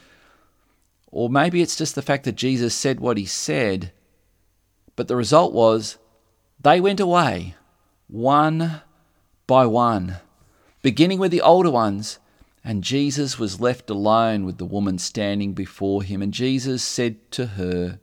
Or 1.11 1.31
maybe 1.31 1.63
it's 1.63 1.77
just 1.77 1.95
the 1.95 2.03
fact 2.03 2.25
that 2.25 2.35
Jesus 2.35 2.75
said 2.75 3.01
what 3.01 3.17
he 3.17 3.25
said, 3.25 3.93
but 4.97 5.09
the 5.09 5.17
result 5.17 5.53
was 5.53 5.97
they 6.61 6.81
went 6.81 7.01
away 7.01 7.55
one 8.09 8.83
by 9.47 9.65
one, 9.67 10.17
beginning 10.83 11.19
with 11.19 11.31
the 11.31 11.41
older 11.41 11.71
ones. 11.71 12.19
And 12.67 12.83
Jesus 12.83 13.39
was 13.39 13.61
left 13.61 13.91
alone 13.91 14.47
with 14.47 14.57
the 14.57 14.65
woman 14.65 14.97
standing 14.99 15.53
before 15.53 16.03
him. 16.03 16.23
And 16.23 16.33
Jesus 16.33 16.83
said 16.83 17.31
to 17.33 17.47
her, 17.47 18.01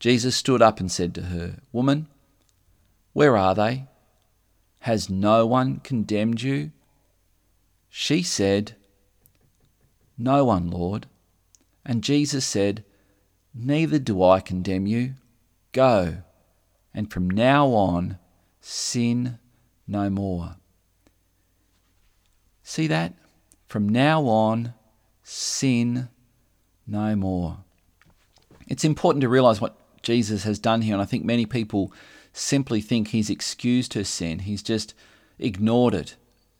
Jesus 0.00 0.34
stood 0.34 0.62
up 0.62 0.80
and 0.80 0.90
said 0.90 1.14
to 1.14 1.22
her, 1.24 1.58
Woman, 1.72 2.08
where 3.12 3.36
are 3.36 3.54
they? 3.54 3.86
Has 4.80 5.10
no 5.10 5.46
one 5.46 5.80
condemned 5.80 6.40
you? 6.40 6.72
She 7.90 8.22
said, 8.22 8.76
No 10.16 10.46
one, 10.46 10.70
Lord. 10.70 11.06
And 11.84 12.02
Jesus 12.02 12.46
said, 12.46 12.82
Neither 13.54 13.98
do 13.98 14.22
I 14.22 14.40
condemn 14.40 14.86
you. 14.86 15.14
Go, 15.72 16.18
and 16.94 17.12
from 17.12 17.28
now 17.28 17.66
on, 17.68 18.18
sin 18.60 19.38
no 19.86 20.08
more. 20.08 20.56
See 22.62 22.86
that? 22.86 23.14
From 23.66 23.88
now 23.88 24.22
on, 24.22 24.72
sin 25.22 26.08
no 26.86 27.14
more. 27.16 27.58
It's 28.66 28.84
important 28.84 29.22
to 29.22 29.28
realize 29.28 29.60
what 29.60 29.79
Jesus 30.02 30.44
has 30.44 30.58
done 30.58 30.82
here, 30.82 30.94
and 30.94 31.02
I 31.02 31.06
think 31.06 31.24
many 31.24 31.46
people 31.46 31.92
simply 32.32 32.80
think 32.80 33.08
he's 33.08 33.30
excused 33.30 33.94
her 33.94 34.04
sin. 34.04 34.40
He's 34.40 34.62
just 34.62 34.94
ignored 35.38 35.94
it. 35.94 36.16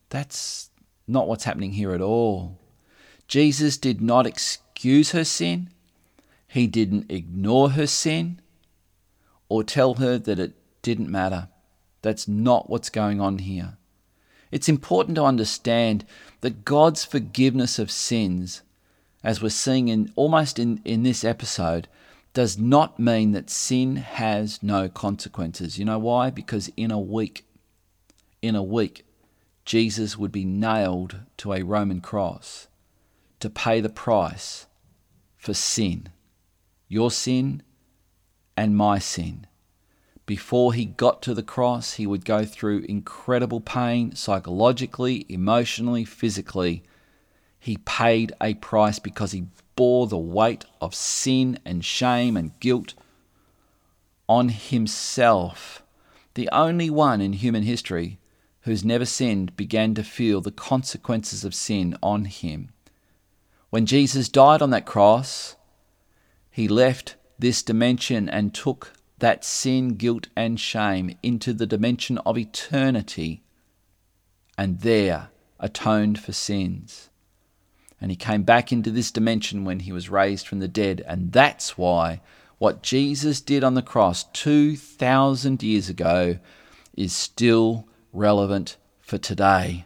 That's 0.08 0.70
not 1.06 1.28
what's 1.28 1.44
happening 1.44 1.72
here 1.72 1.92
at 1.92 2.00
all. 2.00 2.58
Jesus 3.28 3.76
did 3.76 4.00
not 4.00 4.26
excuse 4.26 5.12
her 5.12 5.24
sin. 5.24 5.70
He 6.48 6.66
didn't 6.66 7.10
ignore 7.10 7.70
her 7.70 7.86
sin 7.86 8.40
or 9.48 9.62
tell 9.62 9.94
her 9.94 10.18
that 10.18 10.38
it 10.38 10.54
didn't 10.82 11.08
matter. 11.08 11.48
That's 12.02 12.26
not 12.26 12.68
what's 12.68 12.90
going 12.90 13.20
on 13.20 13.38
here. 13.38 13.76
It's 14.50 14.68
important 14.68 15.14
to 15.16 15.24
understand 15.24 16.04
that 16.40 16.64
God's 16.64 17.04
forgiveness 17.04 17.78
of 17.78 17.90
sins, 17.90 18.62
as 19.22 19.40
we're 19.40 19.50
seeing 19.50 19.88
in 19.88 20.12
almost 20.16 20.58
in, 20.58 20.80
in 20.84 21.02
this 21.04 21.24
episode, 21.24 21.86
does 22.32 22.58
not 22.58 22.98
mean 22.98 23.32
that 23.32 23.50
sin 23.50 23.96
has 23.96 24.62
no 24.62 24.88
consequences. 24.88 25.78
You 25.78 25.84
know 25.84 25.98
why? 25.98 26.30
Because 26.30 26.70
in 26.76 26.90
a 26.90 26.98
week, 26.98 27.44
in 28.40 28.54
a 28.54 28.62
week, 28.62 29.04
Jesus 29.64 30.16
would 30.16 30.32
be 30.32 30.44
nailed 30.44 31.20
to 31.38 31.52
a 31.52 31.62
Roman 31.62 32.00
cross 32.00 32.68
to 33.40 33.50
pay 33.50 33.80
the 33.80 33.88
price 33.88 34.66
for 35.36 35.54
sin, 35.54 36.08
your 36.88 37.10
sin 37.10 37.62
and 38.56 38.76
my 38.76 38.98
sin. 38.98 39.46
Before 40.26 40.72
he 40.74 40.84
got 40.84 41.22
to 41.22 41.34
the 41.34 41.42
cross, 41.42 41.94
he 41.94 42.06
would 42.06 42.24
go 42.24 42.44
through 42.44 42.84
incredible 42.88 43.60
pain 43.60 44.14
psychologically, 44.14 45.26
emotionally, 45.28 46.04
physically. 46.04 46.84
He 47.58 47.78
paid 47.78 48.32
a 48.40 48.54
price 48.54 49.00
because 49.00 49.32
he 49.32 49.46
bore 49.80 50.06
the 50.08 50.18
weight 50.18 50.66
of 50.82 50.94
sin 50.94 51.58
and 51.64 51.82
shame 51.82 52.36
and 52.36 52.60
guilt 52.60 52.92
on 54.28 54.50
himself. 54.50 55.82
The 56.34 56.50
only 56.52 56.90
one 56.90 57.22
in 57.22 57.32
human 57.32 57.62
history 57.62 58.18
who's 58.64 58.84
never 58.84 59.06
sinned 59.06 59.56
began 59.56 59.94
to 59.94 60.04
feel 60.04 60.42
the 60.42 60.50
consequences 60.50 61.46
of 61.46 61.54
sin 61.54 61.96
on 62.02 62.26
him. 62.26 62.68
When 63.70 63.86
Jesus 63.86 64.28
died 64.28 64.60
on 64.60 64.68
that 64.68 64.84
cross, 64.84 65.56
he 66.50 66.68
left 66.68 67.16
this 67.38 67.62
dimension 67.62 68.28
and 68.28 68.52
took 68.52 68.92
that 69.20 69.46
sin, 69.46 69.94
guilt, 69.94 70.28
and 70.36 70.60
shame 70.60 71.16
into 71.22 71.54
the 71.54 71.66
dimension 71.66 72.18
of 72.18 72.36
eternity 72.36 73.42
and 74.58 74.80
there 74.80 75.30
atoned 75.58 76.20
for 76.20 76.32
sins. 76.32 77.09
And 78.00 78.10
he 78.10 78.16
came 78.16 78.42
back 78.42 78.72
into 78.72 78.90
this 78.90 79.10
dimension 79.10 79.64
when 79.64 79.80
he 79.80 79.92
was 79.92 80.08
raised 80.08 80.46
from 80.46 80.60
the 80.60 80.68
dead. 80.68 81.04
And 81.06 81.32
that's 81.32 81.76
why 81.76 82.20
what 82.58 82.82
Jesus 82.82 83.40
did 83.40 83.62
on 83.62 83.74
the 83.74 83.82
cross 83.82 84.24
2,000 84.24 85.62
years 85.62 85.88
ago 85.88 86.38
is 86.96 87.14
still 87.14 87.86
relevant 88.12 88.76
for 89.00 89.18
today. 89.18 89.84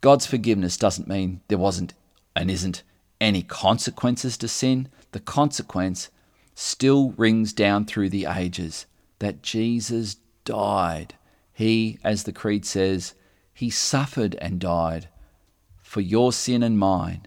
God's 0.00 0.26
forgiveness 0.26 0.76
doesn't 0.76 1.08
mean 1.08 1.40
there 1.48 1.58
wasn't 1.58 1.94
and 2.36 2.50
isn't 2.50 2.82
any 3.20 3.42
consequences 3.42 4.36
to 4.38 4.48
sin. 4.48 4.88
The 5.12 5.20
consequence 5.20 6.10
still 6.54 7.12
rings 7.12 7.52
down 7.52 7.84
through 7.84 8.10
the 8.10 8.26
ages 8.26 8.86
that 9.20 9.42
Jesus 9.42 10.16
died. 10.44 11.14
He, 11.52 11.98
as 12.04 12.24
the 12.24 12.32
Creed 12.32 12.66
says, 12.66 13.14
he 13.52 13.70
suffered 13.70 14.34
and 14.40 14.58
died 14.58 15.08
for 15.94 16.00
your 16.00 16.32
sin 16.32 16.64
and 16.64 16.76
mine. 16.76 17.24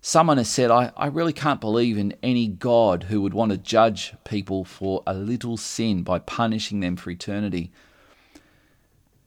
Someone 0.00 0.38
has 0.38 0.48
said, 0.48 0.70
I, 0.70 0.92
I 0.96 1.08
really 1.08 1.34
can't 1.34 1.60
believe 1.60 1.98
in 1.98 2.14
any 2.22 2.48
God 2.48 3.02
who 3.02 3.20
would 3.20 3.34
want 3.34 3.52
to 3.52 3.58
judge 3.58 4.14
people 4.24 4.64
for 4.64 5.02
a 5.06 5.12
little 5.12 5.58
sin 5.58 6.04
by 6.04 6.18
punishing 6.18 6.80
them 6.80 6.96
for 6.96 7.10
eternity. 7.10 7.70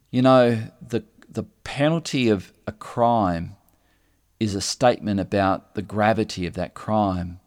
You 0.10 0.24
know, 0.24 0.64
the, 0.82 1.04
the 1.30 1.44
penalty 1.64 2.28
of 2.30 2.54
a 2.66 2.72
crime 2.72 3.56
is 4.40 4.56
a 4.56 4.62
statement 4.62 5.20
about 5.20 5.76
the 5.76 5.84
gravity 5.84 6.48
of 6.48 6.56
that 6.56 6.74
crime. 6.74 7.40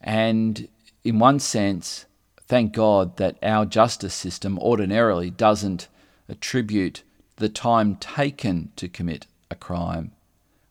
And 0.00 0.68
in 1.02 1.18
one 1.18 1.40
sense, 1.40 2.06
thank 2.46 2.74
God 2.74 3.16
that 3.16 3.38
our 3.42 3.66
justice 3.66 4.14
system 4.14 4.56
ordinarily 4.60 5.30
doesn't 5.30 5.88
attribute 6.28 7.02
the 7.38 7.48
time 7.48 7.96
taken 7.96 8.70
to 8.76 8.88
commit 8.88 9.26
a 9.50 9.56
crime 9.56 10.12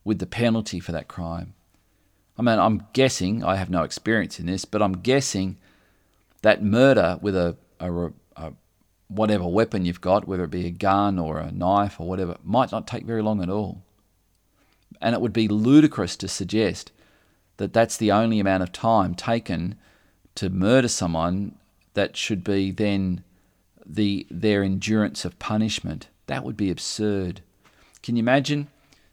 with 0.07 0.19
the 0.19 0.25
penalty 0.25 0.79
for 0.79 0.93
that 0.93 1.09
crime. 1.09 1.53
I 2.37 2.41
mean, 2.41 2.57
I'm 2.57 2.87
guessing, 2.93 3.43
I 3.43 3.57
have 3.57 3.69
no 3.69 3.83
experience 3.83 4.39
in 4.39 4.45
this, 4.45 4.63
but 4.63 4.81
I'm 4.81 5.01
guessing 5.01 5.57
that 6.43 6.63
murder 6.63 7.19
with 7.21 7.35
a, 7.35 7.57
a, 7.81 8.13
a 8.37 8.53
whatever 9.09 9.45
weapon 9.45 9.83
you've 9.83 9.99
got, 9.99 10.25
whether 10.25 10.45
it 10.45 10.49
be 10.49 10.65
a 10.65 10.71
gun 10.71 11.19
or 11.19 11.39
a 11.39 11.51
knife 11.51 11.99
or 11.99 12.07
whatever, 12.07 12.37
might 12.41 12.71
not 12.71 12.87
take 12.87 13.03
very 13.03 13.21
long 13.21 13.43
at 13.43 13.49
all. 13.49 13.83
And 15.01 15.13
it 15.13 15.19
would 15.19 15.33
be 15.33 15.49
ludicrous 15.49 16.15
to 16.17 16.29
suggest 16.29 16.93
that 17.57 17.73
that's 17.73 17.97
the 17.97 18.13
only 18.13 18.39
amount 18.39 18.63
of 18.63 18.71
time 18.71 19.13
taken 19.13 19.75
to 20.35 20.49
murder 20.49 20.87
someone 20.87 21.57
that 21.95 22.15
should 22.15 22.45
be 22.45 22.71
then 22.71 23.25
the 23.85 24.25
their 24.31 24.63
endurance 24.63 25.25
of 25.25 25.37
punishment. 25.37 26.07
That 26.27 26.45
would 26.45 26.55
be 26.55 26.71
absurd. 26.71 27.41
Can 28.01 28.15
you 28.15 28.21
imagine 28.21 28.69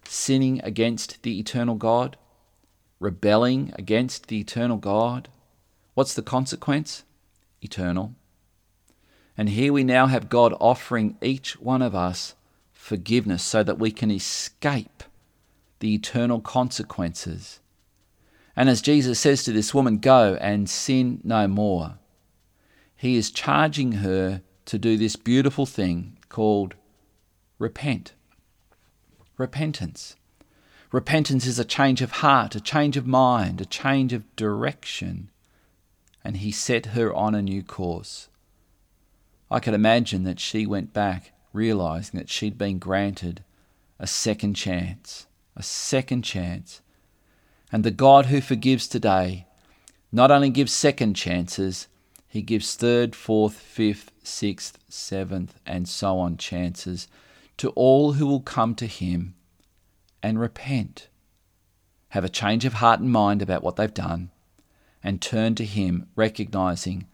sinning 0.08 0.60
against 0.62 1.22
the 1.22 1.38
eternal 1.38 1.74
God? 1.74 2.16
Rebelling 3.00 3.72
against 3.76 4.28
the 4.28 4.40
eternal 4.40 4.76
God? 4.76 5.28
What's 5.94 6.14
the 6.14 6.22
consequence? 6.22 7.04
Eternal. 7.62 8.14
And 9.36 9.48
here 9.48 9.72
we 9.72 9.84
now 9.84 10.06
have 10.06 10.28
God 10.28 10.54
offering 10.60 11.16
each 11.20 11.60
one 11.60 11.82
of 11.82 11.94
us 11.94 12.34
forgiveness 12.72 13.42
so 13.42 13.62
that 13.62 13.78
we 13.78 13.90
can 13.90 14.10
escape 14.10 15.02
the 15.80 15.94
eternal 15.94 16.40
consequences. 16.40 17.60
And 18.56 18.68
as 18.68 18.80
Jesus 18.80 19.18
says 19.18 19.42
to 19.44 19.52
this 19.52 19.74
woman, 19.74 19.98
Go 19.98 20.36
and 20.40 20.68
sin 20.70 21.20
no 21.24 21.48
more, 21.48 21.98
he 22.96 23.16
is 23.16 23.30
charging 23.30 23.92
her 23.92 24.42
to 24.66 24.78
do 24.78 24.96
this 24.96 25.16
beautiful 25.16 25.66
thing 25.66 26.16
called 26.28 26.74
repent. 27.58 28.12
Repentance. 29.36 30.14
Repentance 30.92 31.44
is 31.44 31.58
a 31.58 31.64
change 31.64 32.00
of 32.00 32.12
heart, 32.12 32.54
a 32.54 32.60
change 32.60 32.96
of 32.96 33.06
mind, 33.06 33.60
a 33.60 33.64
change 33.66 34.12
of 34.12 34.36
direction. 34.36 35.28
And 36.22 36.36
he 36.36 36.52
set 36.52 36.86
her 36.86 37.12
on 37.12 37.34
a 37.34 37.42
new 37.42 37.64
course. 37.64 38.28
I 39.50 39.58
could 39.58 39.74
imagine 39.74 40.22
that 40.24 40.38
she 40.38 40.66
went 40.66 40.92
back 40.92 41.32
realizing 41.52 42.18
that 42.18 42.30
she'd 42.30 42.56
been 42.56 42.78
granted 42.78 43.42
a 43.98 44.06
second 44.06 44.54
chance, 44.54 45.26
a 45.56 45.62
second 45.62 46.22
chance. 46.22 46.80
And 47.72 47.82
the 47.82 47.90
God 47.90 48.26
who 48.26 48.40
forgives 48.40 48.86
today 48.86 49.46
not 50.12 50.30
only 50.30 50.50
gives 50.50 50.72
second 50.72 51.14
chances, 51.14 51.88
he 52.28 52.40
gives 52.40 52.74
third, 52.74 53.16
fourth, 53.16 53.54
fifth, 53.54 54.12
sixth, 54.22 54.78
seventh, 54.88 55.58
and 55.66 55.88
so 55.88 56.20
on 56.20 56.36
chances 56.36 57.08
to 57.58 57.70
all 57.70 58.14
who 58.14 58.26
will 58.26 58.40
come 58.40 58.74
to 58.76 58.86
him 58.86 59.34
and 60.22 60.40
repent, 60.40 61.08
have 62.08 62.24
a 62.24 62.28
change 62.28 62.64
of 62.64 62.74
heart 62.74 63.00
and 63.00 63.10
mind 63.10 63.42
about 63.42 63.62
what 63.62 63.76
they've 63.76 63.92
done, 63.94 64.30
and 65.02 65.20
turn 65.20 65.54
to 65.54 65.64
him, 65.64 66.06
recognizing 66.16 67.06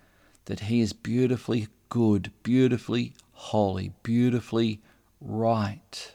that 0.45 0.61
he 0.61 0.81
is 0.81 0.93
beautifully 0.93 1.69
good, 1.89 2.33
beautifully 2.43 3.15
holy, 3.33 3.93
beautifully 4.03 4.81
right. 5.21 6.15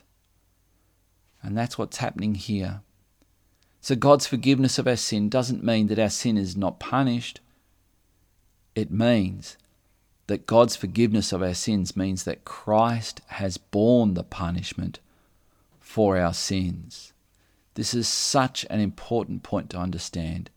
And 1.42 1.56
that's 1.56 1.78
what's 1.78 1.98
happening 1.98 2.34
here. 2.34 2.80
So, 3.80 3.94
God's 3.94 4.26
forgiveness 4.26 4.78
of 4.78 4.88
our 4.88 4.96
sin 4.96 5.28
doesn't 5.28 5.62
mean 5.62 5.86
that 5.88 5.98
our 5.98 6.10
sin 6.10 6.36
is 6.36 6.56
not 6.56 6.80
punished. 6.80 7.40
It 8.74 8.90
means 8.90 9.56
that 10.26 10.46
God's 10.46 10.76
forgiveness 10.76 11.32
of 11.32 11.42
our 11.42 11.54
sins 11.54 11.96
means 11.96 12.24
that 12.24 12.44
Christ 12.44 13.20
has 13.26 13.58
borne 13.58 14.14
the 14.14 14.24
punishment 14.24 15.00
for 15.78 16.16
our 16.16 16.34
sins. 16.34 17.12
This 17.74 17.94
is 17.94 18.08
such 18.08 18.66
an 18.70 18.80
important 18.80 19.42
point 19.42 19.70
to 19.70 19.78
understand. 19.78 20.50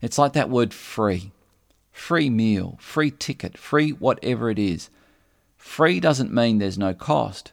It's 0.00 0.18
like 0.18 0.34
that 0.34 0.50
word 0.50 0.72
free 0.72 1.32
free 1.96 2.28
meal, 2.28 2.76
free 2.78 3.10
ticket, 3.10 3.56
free 3.56 3.90
whatever 3.90 4.50
it 4.50 4.58
is. 4.58 4.90
Free 5.56 5.98
doesn't 5.98 6.32
mean 6.32 6.58
there's 6.58 6.78
no 6.78 6.92
cost. 6.92 7.52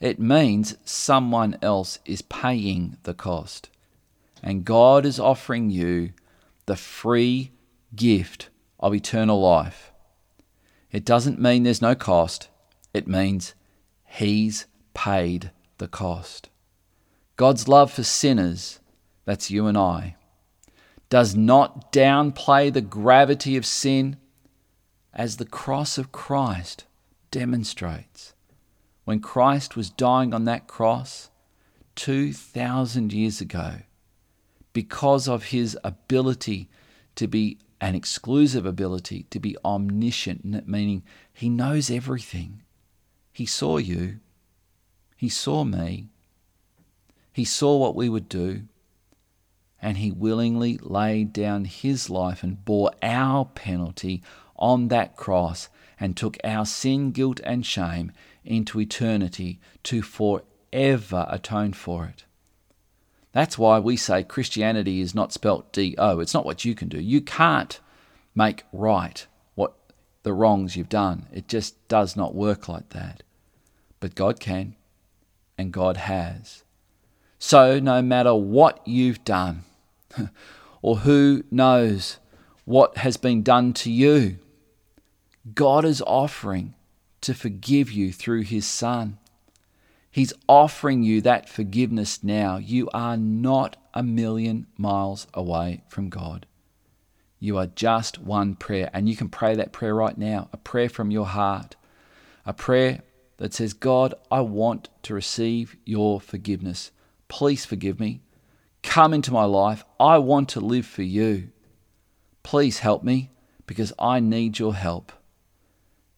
It 0.00 0.18
means 0.18 0.76
someone 0.84 1.56
else 1.62 2.00
is 2.04 2.20
paying 2.20 2.98
the 3.04 3.14
cost. 3.14 3.70
And 4.42 4.64
God 4.64 5.06
is 5.06 5.20
offering 5.20 5.70
you 5.70 6.12
the 6.66 6.76
free 6.76 7.52
gift 7.94 8.50
of 8.80 8.94
eternal 8.94 9.40
life. 9.40 9.92
It 10.94 11.04
doesn't 11.04 11.40
mean 11.40 11.64
there's 11.64 11.82
no 11.82 11.96
cost, 11.96 12.48
it 12.94 13.08
means 13.08 13.56
He's 14.04 14.66
paid 14.94 15.50
the 15.78 15.88
cost. 15.88 16.50
God's 17.34 17.66
love 17.66 17.92
for 17.92 18.04
sinners, 18.04 18.78
that's 19.24 19.50
you 19.50 19.66
and 19.66 19.76
I, 19.76 20.14
does 21.10 21.34
not 21.34 21.92
downplay 21.92 22.72
the 22.72 22.80
gravity 22.80 23.56
of 23.56 23.66
sin 23.66 24.18
as 25.12 25.36
the 25.36 25.44
cross 25.44 25.98
of 25.98 26.12
Christ 26.12 26.84
demonstrates. 27.32 28.32
When 29.04 29.18
Christ 29.18 29.74
was 29.74 29.90
dying 29.90 30.32
on 30.32 30.44
that 30.44 30.68
cross 30.68 31.28
2,000 31.96 33.12
years 33.12 33.40
ago, 33.40 33.78
because 34.72 35.26
of 35.26 35.46
his 35.46 35.76
ability 35.82 36.68
to 37.16 37.26
be 37.26 37.58
an 37.80 37.94
exclusive 37.94 38.66
ability, 38.66 39.26
to 39.30 39.38
be 39.38 39.56
omniscient, 39.64 40.66
meaning 40.68 41.02
he 41.32 41.48
knows 41.48 41.90
everything. 41.90 42.62
He 43.32 43.46
saw 43.46 43.78
you, 43.78 44.20
he 45.16 45.28
saw 45.28 45.64
me, 45.64 46.08
he 47.32 47.44
saw 47.44 47.76
what 47.76 47.96
we 47.96 48.08
would 48.08 48.28
do 48.28 48.62
and 49.84 49.98
he 49.98 50.10
willingly 50.10 50.78
laid 50.78 51.30
down 51.30 51.66
his 51.66 52.08
life 52.08 52.42
and 52.42 52.64
bore 52.64 52.90
our 53.02 53.44
penalty 53.44 54.22
on 54.56 54.88
that 54.88 55.14
cross 55.14 55.68
and 56.00 56.16
took 56.16 56.38
our 56.42 56.64
sin, 56.64 57.10
guilt, 57.10 57.38
and 57.44 57.66
shame 57.66 58.10
into 58.46 58.80
eternity 58.80 59.60
to 59.82 60.00
forever 60.00 61.26
atone 61.28 61.74
for 61.74 62.06
it. 62.06 62.24
That's 63.34 63.58
why 63.58 63.78
we 63.78 63.96
say 63.96 64.24
Christianity 64.24 65.00
is 65.02 65.14
not 65.14 65.32
spelt 65.32 65.72
D 65.72 65.94
O. 65.98 66.20
It's 66.20 66.32
not 66.32 66.46
what 66.46 66.64
you 66.64 66.74
can 66.74 66.88
do. 66.88 66.98
You 66.98 67.20
can't 67.20 67.78
make 68.34 68.64
right 68.72 69.26
what 69.54 69.74
the 70.22 70.32
wrongs 70.32 70.76
you've 70.76 70.88
done. 70.88 71.26
It 71.32 71.48
just 71.48 71.86
does 71.88 72.16
not 72.16 72.34
work 72.34 72.68
like 72.68 72.90
that. 72.90 73.22
But 74.00 74.14
God 74.14 74.40
can, 74.40 74.76
and 75.58 75.72
God 75.72 75.98
has. 75.98 76.64
So, 77.38 77.78
no 77.78 78.00
matter 78.00 78.34
what 78.34 78.80
you've 78.86 79.24
done, 79.24 79.64
or 80.82 80.98
who 80.98 81.42
knows 81.50 82.18
what 82.64 82.98
has 82.98 83.16
been 83.16 83.42
done 83.42 83.72
to 83.72 83.90
you. 83.90 84.38
God 85.54 85.84
is 85.84 86.02
offering 86.06 86.74
to 87.20 87.34
forgive 87.34 87.90
you 87.90 88.12
through 88.12 88.42
His 88.42 88.66
Son. 88.66 89.18
He's 90.14 90.32
offering 90.48 91.02
you 91.02 91.20
that 91.22 91.48
forgiveness 91.48 92.22
now. 92.22 92.58
You 92.58 92.88
are 92.94 93.16
not 93.16 93.76
a 93.92 94.04
million 94.04 94.68
miles 94.78 95.26
away 95.34 95.82
from 95.88 96.08
God. 96.08 96.46
You 97.40 97.58
are 97.58 97.66
just 97.66 98.20
one 98.20 98.54
prayer, 98.54 98.90
and 98.92 99.08
you 99.08 99.16
can 99.16 99.28
pray 99.28 99.56
that 99.56 99.72
prayer 99.72 99.92
right 99.92 100.16
now 100.16 100.48
a 100.52 100.56
prayer 100.56 100.88
from 100.88 101.10
your 101.10 101.26
heart, 101.26 101.74
a 102.46 102.52
prayer 102.52 103.02
that 103.38 103.54
says, 103.54 103.72
God, 103.72 104.14
I 104.30 104.42
want 104.42 104.88
to 105.02 105.14
receive 105.14 105.74
your 105.84 106.20
forgiveness. 106.20 106.92
Please 107.26 107.66
forgive 107.66 107.98
me. 107.98 108.20
Come 108.84 109.14
into 109.14 109.32
my 109.32 109.46
life. 109.46 109.84
I 109.98 110.18
want 110.18 110.48
to 110.50 110.60
live 110.60 110.86
for 110.86 111.02
you. 111.02 111.50
Please 112.44 112.78
help 112.78 113.02
me 113.02 113.32
because 113.66 113.92
I 113.98 114.20
need 114.20 114.60
your 114.60 114.76
help. 114.76 115.10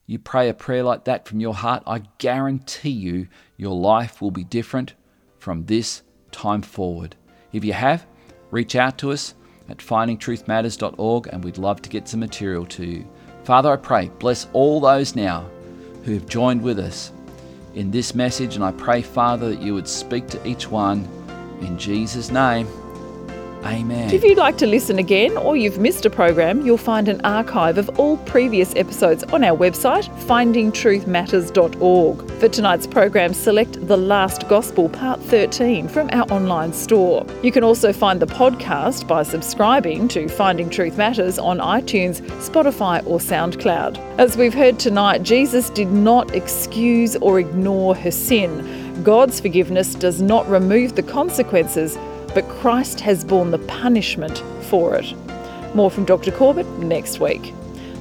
You 0.07 0.19
pray 0.21 0.49
a 0.49 0.55
prayer 0.55 0.85
like 0.85 1.05
that 1.05 1.27
from 1.27 1.41
your 1.41 1.55
heart, 1.55 1.83
I 1.87 2.03
guarantee 2.19 2.91
you 2.91 3.27
your 3.57 3.75
life 3.75 4.23
will 4.23 4.31
be 4.31 4.45
different 4.45 4.95
from 5.39 5.65
this 5.67 6.03
time 6.31 6.63
forward. 6.63 7.17
If 7.53 7.65
you 7.65 7.73
have, 7.73 8.07
reach 8.51 8.77
out 8.77 8.99
to 8.99 9.11
us 9.11 9.35
at 9.69 9.79
findingtruthmatters.org 9.79 11.27
and 11.29 11.43
we'd 11.43 11.59
love 11.59 11.83
to 11.83 11.91
get 11.91 12.09
some 12.09 12.21
material 12.21 12.67
to 12.67 12.85
you. 12.85 13.09
Father, 13.43 13.73
I 13.73 13.77
pray, 13.77 14.11
bless 14.21 14.47
all 14.53 14.81
those 14.81 15.17
now 15.17 15.49
who 16.05 16.15
have 16.15 16.29
joined 16.29 16.63
with 16.63 16.79
us 16.79 17.11
in 17.75 17.91
this 17.91 18.15
message, 18.15 18.55
and 18.55 18.65
I 18.65 18.73
pray, 18.73 19.03
Father, 19.03 19.51
that 19.51 19.61
you 19.61 19.75
would 19.75 19.89
speak 19.89 20.29
to 20.29 20.49
each 20.49 20.71
one 20.71 21.07
in 21.61 21.77
Jesus' 21.79 22.31
name, 22.31 22.67
Amen. 23.67 24.15
If 24.15 24.25
you'd 24.25 24.39
like 24.39 24.57
to 24.59 24.67
listen 24.67 24.99
again 24.99 25.37
or 25.37 25.57
you've 25.57 25.79
missed 25.79 26.07
a 26.07 26.11
program, 26.11 26.65
you'll 26.65 26.79
find 26.79 27.09
an 27.09 27.21
archive 27.25 27.79
of 27.79 27.89
all 27.99 28.19
previous 28.19 28.75
episodes 28.77 29.25
on 29.25 29.43
our 29.43 29.57
website, 29.57 30.09
findingtruthmatters.org. 30.27 32.31
For 32.39 32.49
tonight's 32.49 32.87
program, 32.87 33.35
select 33.35 33.85
The 33.87 33.97
Last 33.97 34.49
Gospel, 34.49 34.89
Part 34.89 35.21
13 35.23 35.89
from 35.89 36.09
our 36.13 36.31
online 36.33 36.73
store. 36.73 37.27
You 37.43 37.51
can 37.51 37.65
also 37.65 37.93
find 37.93 38.21
the 38.21 38.27
podcast 38.27 39.09
by 39.09 39.23
subscribing 39.23 40.09
to 40.09 40.29
Finding 40.29 40.71
Truth 40.71 40.97
Matters 40.97 41.39
on 41.39 41.59
iTunes, 41.59 42.21
Spotify, 42.41 43.05
or 43.07 43.19
SoundCloud. 43.19 43.99
As 44.19 44.37
we've 44.37 44.55
heard 44.55 44.79
tonight, 44.79 45.23
Jesus 45.23 45.71
did 45.71 45.91
not 45.91 46.35
excuse 46.35 47.17
or 47.17 47.41
ignore 47.41 47.97
her 47.97 48.11
sin. 48.11 49.03
God's 49.03 49.41
forgiveness 49.41 49.95
does 49.95 50.23
not 50.23 50.49
remove 50.49 50.95
the 50.95 51.03
consequences, 51.03 51.99
but 52.37 52.47
Christ 52.51 53.01
has 53.01 53.25
borne 53.25 53.51
the 53.51 53.59
punishment 53.61 54.45
for 54.65 54.95
it. 54.95 55.15
More 55.75 55.91
from 55.91 56.05
Dr. 56.05 56.31
Corbett 56.31 56.69
next 56.79 57.19
week. 57.19 57.55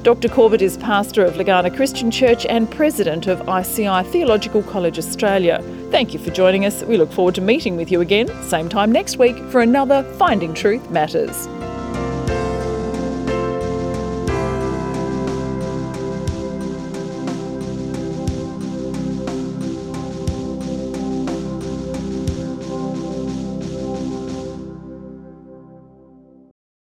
Dr. 0.03 0.27
Corbett 0.27 0.61
is 0.61 0.75
pastor 0.75 1.23
of 1.23 1.35
Legana 1.35 1.73
Christian 1.73 2.11
Church 2.11 2.45
and 2.45 2.69
president 2.69 3.27
of 3.27 3.47
ICI 3.47 4.03
Theological 4.11 4.61
College 4.61 4.99
Australia. 4.99 5.63
Thank 5.89 6.13
you 6.13 6.19
for 6.19 6.31
joining 6.31 6.65
us. 6.65 6.83
We 6.83 6.97
look 6.97 7.13
forward 7.13 7.35
to 7.35 7.41
meeting 7.41 7.77
with 7.77 7.89
you 7.89 8.01
again, 8.01 8.27
same 8.43 8.67
time 8.67 8.91
next 8.91 9.17
week, 9.17 9.37
for 9.51 9.61
another 9.61 10.03
Finding 10.17 10.53
Truth 10.53 10.89
Matters. 10.89 11.47